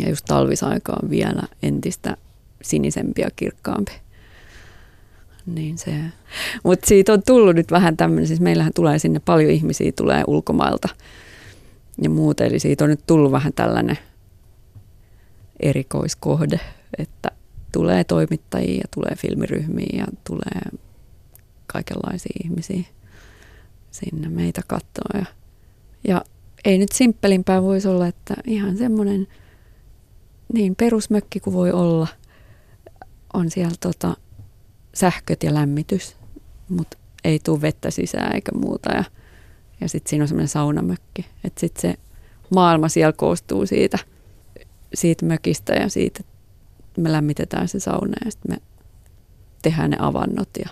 [0.00, 2.16] Ja just talvisaika on vielä entistä
[2.62, 3.92] sinisempi ja kirkkaampi.
[5.46, 5.92] Niin se.
[6.64, 10.88] Mutta siitä on tullut nyt vähän tämmöinen, siis meillähän tulee sinne paljon ihmisiä, tulee ulkomailta
[12.02, 12.44] ja muuta.
[12.44, 13.98] Eli siitä on nyt tullut vähän tällainen
[15.60, 16.60] erikoiskohde,
[16.98, 17.30] että
[17.72, 20.78] tulee toimittajia ja tulee filmiryhmiä ja tulee
[21.66, 22.82] kaikenlaisia ihmisiä
[23.90, 25.18] sinne meitä katsoa.
[25.18, 25.24] Ja,
[26.08, 26.24] ja
[26.64, 29.26] ei nyt simppelimpää voisi olla, että ihan semmoinen
[30.52, 32.06] niin perusmökki kuin voi olla.
[33.34, 34.16] On siellä tota,
[34.94, 36.16] sähköt ja lämmitys,
[36.68, 38.92] mutta ei tule vettä sisään eikä muuta.
[38.92, 39.04] Ja,
[39.80, 41.26] ja sitten siinä on semmoinen saunamökki.
[41.44, 41.94] Että sitten se
[42.54, 43.98] maailma siellä koostuu siitä,
[44.94, 46.20] siitä mökistä ja siitä,
[46.80, 48.62] että me lämmitetään se sauna ja sitten me
[49.62, 50.68] tehdään ne avannot ja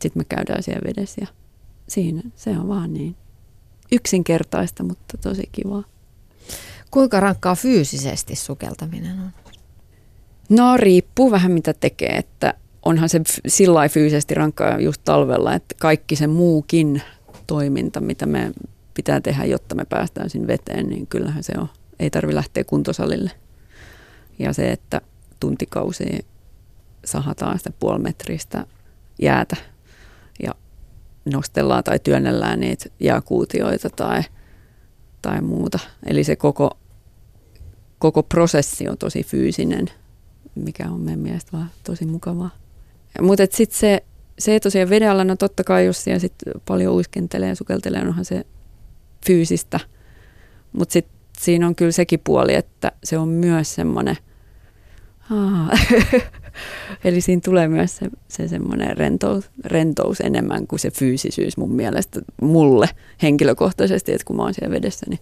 [0.00, 1.26] sitten me käydään siellä vedessä ja
[1.88, 3.16] siinä se on vaan niin
[3.92, 5.84] yksinkertaista, mutta tosi kivaa.
[6.90, 9.30] Kuinka rankkaa fyysisesti sukeltaminen on?
[10.48, 16.16] No riippuu vähän mitä tekee, että onhan se sillä fyysisesti rankkaa just talvella, että kaikki
[16.16, 17.02] se muukin
[17.46, 18.52] toiminta, mitä me
[18.94, 21.68] pitää tehdä, jotta me päästään sinne veteen, niin kyllähän se on.
[21.98, 23.30] Ei tarvi lähteä kuntosalille.
[24.38, 25.00] Ja se, että
[25.40, 26.04] tuntikausi
[27.04, 28.66] sahataan sitä puolimetristä
[29.18, 29.56] jäätä
[31.24, 34.22] nostellaan tai työnnellään niitä jääkuutioita tai,
[35.22, 35.78] tai muuta.
[36.06, 36.78] Eli se koko,
[37.98, 39.86] koko prosessi on tosi fyysinen,
[40.54, 42.50] mikä on meidän mielestä vaan tosi mukavaa.
[43.20, 44.04] Mutta sitten se,
[44.38, 46.34] se tosiaan veden alla, no totta kai jos siellä sit
[46.66, 48.46] paljon uiskentelee ja sukeltelee, onhan se
[49.26, 49.80] fyysistä.
[50.72, 54.16] Mutta sitten siinä on kyllä sekin puoli, että se on myös semmoinen,
[57.04, 62.20] eli siinä tulee myös se, se semmoinen rentous, rentous enemmän kuin se fyysisyys mun mielestä
[62.42, 62.88] mulle
[63.22, 65.20] henkilökohtaisesti, että kun mä oon siellä vedessä, niin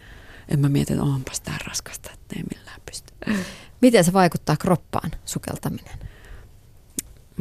[0.48, 3.12] en mä mieti, että onpas tää raskasta, että ei millään pysty.
[3.80, 5.94] Miten se vaikuttaa kroppaan, sukeltaminen?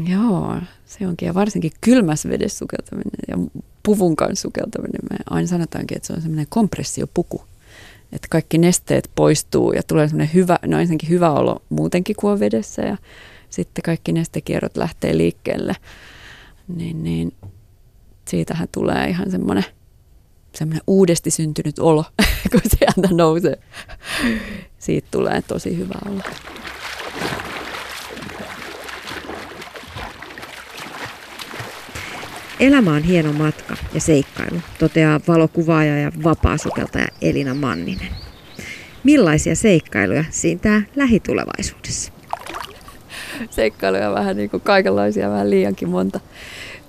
[0.08, 1.26] Joo, se onkin.
[1.26, 3.38] Ja varsinkin kylmässä vedessä sukeltaminen ja
[3.84, 5.02] puvun kanssa sukeltaminen.
[5.10, 7.42] Me aina sanotaankin, että se on semmoinen kompressiopuku.
[8.12, 12.40] Että kaikki nesteet poistuu ja tulee semmoinen hyvä, no ensinnäkin hyvä olo muutenkin kuin on
[12.40, 12.82] vedessä.
[12.82, 12.98] Ja
[13.50, 15.76] sitten kaikki nestekierrot lähtee liikkeelle.
[16.68, 17.34] Niin, niin
[18.28, 19.66] siitähän tulee ihan semmoinen,
[20.56, 22.06] semmoinen uudesti syntynyt olo,
[22.52, 23.60] kun sieltä nousee.
[24.80, 26.22] Siitä tulee tosi hyvä olo.
[32.60, 38.10] Elämä on hieno matka ja seikkailu, toteaa valokuvaaja ja vapaasukeltaja Elina Manninen.
[39.04, 42.19] Millaisia seikkailuja siintää lähitulevaisuudessa?
[43.50, 46.20] Seikkailuja vähän niin kuin kaikenlaisia, vähän liiankin monta.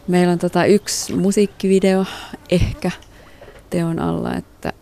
[0.09, 2.05] Meillä on tota yksi musiikkivideo
[2.51, 2.91] ehkä
[3.71, 4.73] teon alla, että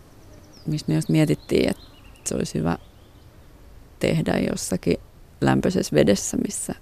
[0.65, 1.83] missä me just mietittiin, että
[2.23, 2.77] se olisi hyvä
[3.99, 4.97] tehdä jossakin
[5.41, 6.75] lämpöisessä vedessä, missä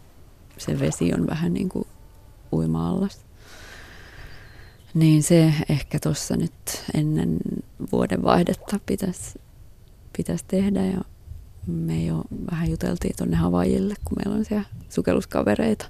[0.57, 1.87] se vesi on vähän niin kuin
[2.53, 3.25] uima-allas.
[4.93, 6.53] Niin se ehkä tuossa nyt
[6.93, 7.37] ennen
[7.91, 9.39] vuoden vaihdetta pitäisi
[10.17, 11.01] pitäisi tehdä ja
[11.67, 15.85] me jo vähän juteltiin tuonne Havajille, kun meillä on siellä sukelluskavereita,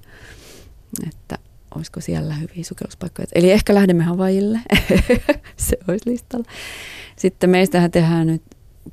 [1.07, 1.37] että
[1.75, 3.27] olisiko siellä hyviä sukelluspaikkoja.
[3.35, 4.59] Eli ehkä lähdemme Havajille,
[5.57, 6.45] se olisi listalla.
[7.15, 8.43] Sitten meistähän tehdään nyt,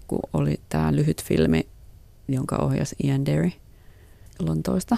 [0.07, 1.67] kun oli tämä lyhyt filmi,
[2.29, 3.51] jonka ohjasi Ian Derry
[4.39, 4.97] Lontoosta,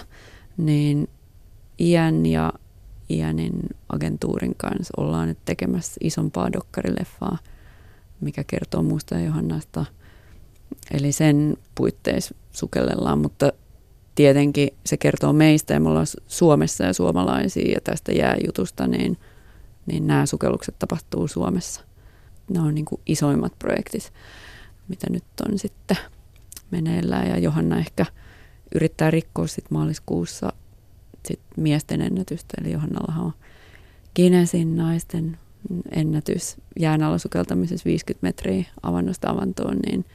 [0.57, 1.07] niin
[1.79, 2.53] Ian ja
[3.09, 3.59] Ianin
[3.89, 7.37] agentuurin kanssa ollaan nyt tekemässä isompaa dokkarileffaa,
[8.21, 9.85] mikä kertoo muusta Johannasta.
[10.91, 13.51] Eli sen puitteissa sukellellaan, mutta
[14.15, 19.17] tietenkin se kertoo meistä ja me ollaan Suomessa ja suomalaisia ja tästä jääjutusta, niin,
[19.85, 21.81] niin nämä sukellukset tapahtuu Suomessa.
[22.49, 24.13] Ne on niin kuin isoimmat projektit,
[24.87, 25.97] mitä nyt on sitten
[26.71, 28.05] meneillään ja Johanna ehkä
[28.75, 30.53] yrittää rikkoa sitten maaliskuussa
[31.25, 33.33] sit miesten ennätystä, eli Johannallahan on
[34.15, 35.37] Guinnessin naisten
[35.91, 40.05] ennätys jään alla sukeltamisessa 50 metriä avannosta avantoon, niin,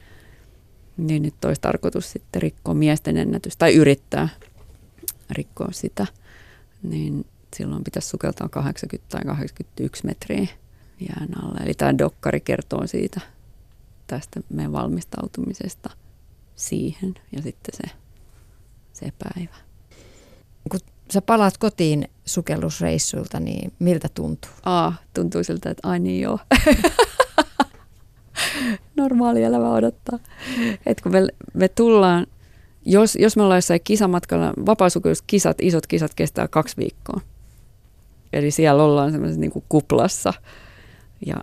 [0.97, 4.29] niin nyt olisi tarkoitus sitten rikkoa miesten ennätys, tai yrittää
[5.29, 6.07] rikkoa sitä,
[6.83, 7.25] niin
[7.55, 10.47] silloin pitäisi sukeltaa 80 tai 81 metriä
[11.09, 11.59] jään alla.
[11.63, 13.21] Eli tämä dokkari kertoo siitä,
[14.07, 15.89] tästä meidän valmistautumisesta
[16.55, 17.95] siihen ja sitten se,
[18.93, 19.55] se päivä
[21.13, 24.51] sä palaat kotiin sukellusreissuilta, niin miltä tuntuu?
[24.63, 26.39] Aa, tuntuu siltä, että ai niin joo.
[28.95, 30.19] Normaali elämä odottaa.
[30.85, 32.27] Et kun me, me tullaan,
[32.85, 37.21] jos, jos me ollaan jossain kisamatkalla, vapaasukelluskisat, isot kisat kestää kaksi viikkoa.
[38.33, 40.33] Eli siellä ollaan semmoisessa niin kuin kuplassa
[41.25, 41.35] ja,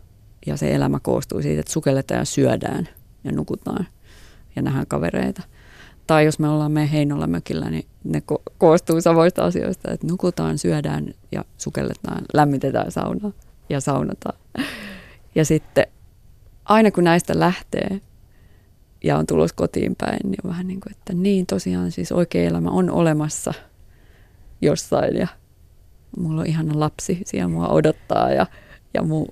[0.46, 2.88] ja se elämä koostuu siitä, että sukelletaan ja syödään
[3.24, 3.86] ja nukutaan
[4.56, 5.42] ja nähdään kavereita–
[6.10, 10.58] tai jos me ollaan meidän Heinolla mökillä, niin ne ko- koostuu samoista asioista, että nukutaan,
[10.58, 13.32] syödään ja sukelletaan, lämmitetään saunaa
[13.68, 14.38] ja saunataan.
[15.34, 15.86] Ja sitten
[16.70, 18.00] aina kun näistä lähtee
[19.04, 22.48] ja on tulos kotiin päin, niin on vähän niin kuin, että niin tosiaan siis oikea
[22.48, 23.54] elämä on olemassa
[24.60, 25.26] jossain ja
[26.18, 28.46] mulla on ihana lapsi siellä mua odottaa ja,
[28.94, 29.28] ja mun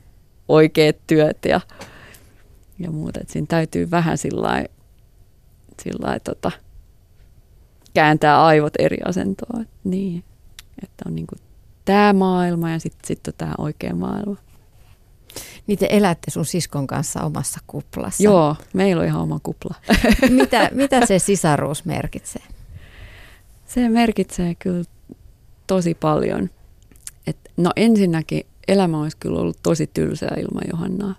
[0.49, 1.61] oikeat työt ja,
[2.79, 3.21] ja muuta.
[3.21, 6.51] Että siinä täytyy vähän sillä lailla, tota,
[7.95, 9.63] kääntää aivot eri asentoon.
[9.63, 10.25] Että niin,
[10.83, 11.39] että on niin kuin
[11.85, 14.48] tämä maailma ja sitten sit on tämä oikea maailma.
[15.69, 18.23] Niin te elätte sun siskon kanssa omassa kuplassa.
[18.23, 19.75] Joo, meillä on ihan oma kupla.
[20.31, 22.43] mitä, mitä se sisaruus merkitsee?
[23.67, 24.85] Se merkitsee kyllä
[25.67, 26.51] tosi paljon.
[27.27, 31.15] Et, no ensinnäkin elämä olisi kyllä ollut tosi tylsää ilman Johannaa.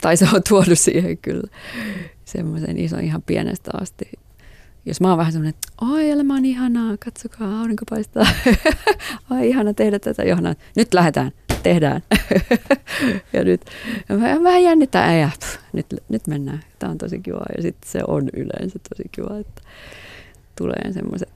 [0.00, 1.48] Tai se on tuonut siihen kyllä
[2.24, 4.10] semmoisen ison ihan pienestä asti
[4.86, 8.26] jos mä oon vähän semmoinen, että oi elämä on ihanaa, katsokaa, aurinko paistaa.
[9.30, 10.54] Ai ihana tehdä tätä, Johanna.
[10.76, 11.32] Nyt lähdetään,
[11.62, 12.02] tehdään.
[13.32, 13.64] ja nyt
[14.08, 16.60] mä vähän jännittää, ja pff, nyt, nyt mennään.
[16.78, 17.42] Tämä on tosi kiva.
[17.56, 19.62] Ja sitten se on yleensä tosi kiva, että
[20.56, 21.32] tulee semmoiset,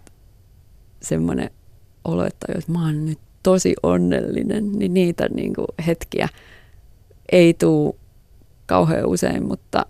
[1.03, 1.51] semmoinen
[2.05, 6.29] olo, että jos mä oon nyt tosi onnellinen, niin niitä niin kuin hetkiä
[7.33, 7.95] ei tule
[8.67, 9.87] kauhean usein, mutta,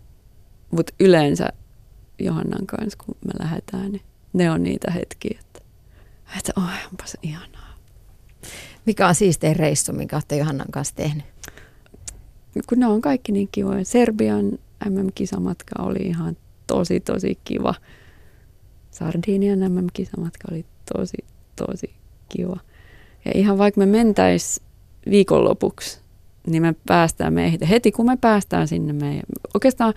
[0.70, 1.48] mutta yleensä
[2.18, 4.02] Johannan kanssa, kun me lähdetään, niin
[4.32, 5.60] ne on niitä hetkiä, että,
[6.38, 7.74] että oh, onpas ihanaa.
[8.86, 11.24] Mikä on siistein reissu, minkä olette Johannan kanssa tehnyt?
[12.68, 13.84] Kun ne on kaikki niin kivoja.
[13.84, 14.58] Serbian
[14.88, 17.74] MM-kisamatka oli ihan tosi, tosi kiva.
[18.90, 21.16] Sardinian MM-kisamatka oli tosi,
[21.56, 21.94] tosi
[22.28, 22.60] kiva.
[23.24, 24.60] Ja ihan vaikka me mentäis
[25.10, 26.00] viikonlopuksi,
[26.46, 27.66] niin me päästään meihin.
[27.66, 29.22] Heti kun me päästään sinne meidän,
[29.54, 29.94] oikeastaan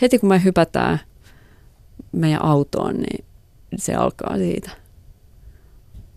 [0.00, 1.00] heti kun me hypätään
[2.12, 3.24] meidän autoon, niin
[3.76, 4.70] se alkaa siitä.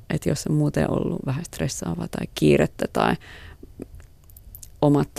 [0.10, 3.16] Että jos on muuten ollut vähän stressaavaa tai kiirettä tai
[4.82, 5.10] omat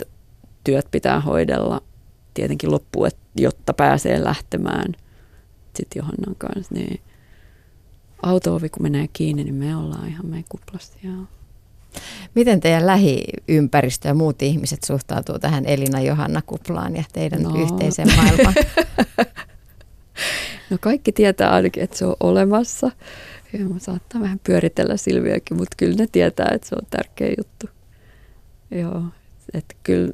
[0.63, 1.81] työt pitää hoidella
[2.33, 4.93] tietenkin loppuun, jotta pääsee lähtemään
[5.75, 7.01] sitten Johannan kanssa, niin
[8.23, 10.93] auto-ovi kun menee kiinni, niin me ollaan ihan meidän kuplassa.
[11.03, 11.11] Ja...
[12.35, 17.61] Miten teidän lähiympäristö ja muut ihmiset suhtautuu tähän Elina Johanna kuplaan ja teidän no.
[17.61, 18.55] yhteiseen maailmaan?
[20.69, 22.91] no kaikki tietää ainakin, että se on olemassa.
[23.53, 27.67] Ja saattaa vähän pyöritellä Silviäkin, mutta kyllä ne tietää, että se on tärkeä juttu.
[28.71, 29.03] Joo,
[29.53, 30.13] että kyllä,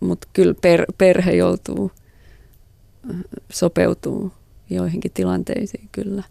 [0.00, 1.92] mutta kyllä per, perhe joutuu
[3.52, 4.32] sopeutuu
[4.70, 6.22] joihinkin tilanteisiin kyllä.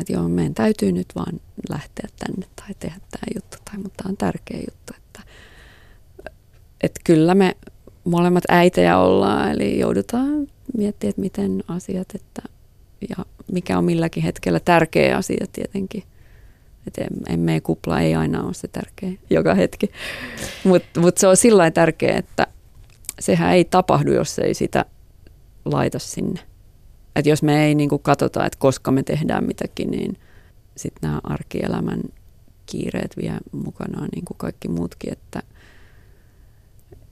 [0.00, 1.40] Että joo, meidän täytyy nyt vaan
[1.70, 4.92] lähteä tänne tai tehdä tämä juttu, tai, mutta tämä on tärkeä juttu.
[4.96, 5.22] Että,
[6.80, 7.56] että kyllä me
[8.06, 10.46] molemmat äitejä ollaan, eli joudutaan
[10.76, 12.42] miettimään, että miten asiat, että,
[13.08, 16.02] ja mikä on milläkin hetkellä tärkeä asia tietenkin.
[16.86, 19.90] Että emme kupla ei aina ole se tärkeä joka hetki.
[20.64, 22.46] Mutta mut se on sillä tärkeä, että
[23.20, 24.84] sehän ei tapahdu, jos ei sitä
[25.64, 26.40] laita sinne.
[27.16, 30.18] Että jos me ei niin kuin katsota, että koska me tehdään mitäkin, niin
[30.76, 32.00] sitten nämä arkielämän
[32.66, 35.42] kiireet vie mukanaan niin kuin kaikki muutkin, että,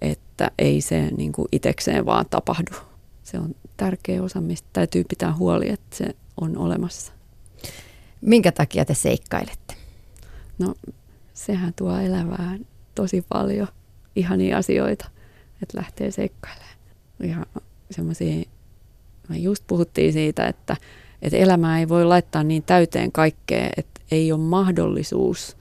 [0.04, 2.72] että ei se niin kuin itekseen vaan tapahdu.
[3.22, 6.04] Se on tärkeä osa, mistä täytyy pitää huoli, että se
[6.40, 7.12] on olemassa.
[8.20, 9.74] Minkä takia te seikkailette?
[10.58, 10.74] No
[11.34, 13.68] sehän tuo elämään tosi paljon
[14.16, 15.10] ihania asioita,
[15.62, 16.74] että lähtee seikkailemaan.
[17.22, 17.46] Ja
[17.90, 18.44] semmoisia,
[19.28, 20.76] me just puhuttiin siitä, että,
[21.22, 25.56] että elämää ei voi laittaa niin täyteen kaikkea, että ei ole mahdollisuus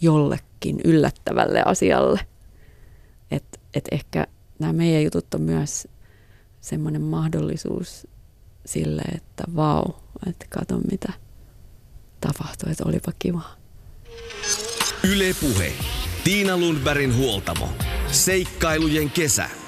[0.00, 2.20] jollekin yllättävälle asialle.
[3.32, 4.26] Että et ehkä
[4.58, 5.88] nämä meidän jutut on myös
[6.60, 8.06] semmoinen mahdollisuus
[8.66, 9.84] sille, että vau,
[10.26, 11.12] että kato mitä
[12.20, 13.42] tapahtui, että olipa kiva.
[15.04, 15.72] Yle Puhe.
[16.24, 17.68] Tiina Lundbergin huoltamo.
[18.10, 19.61] Seikkailujen kesä.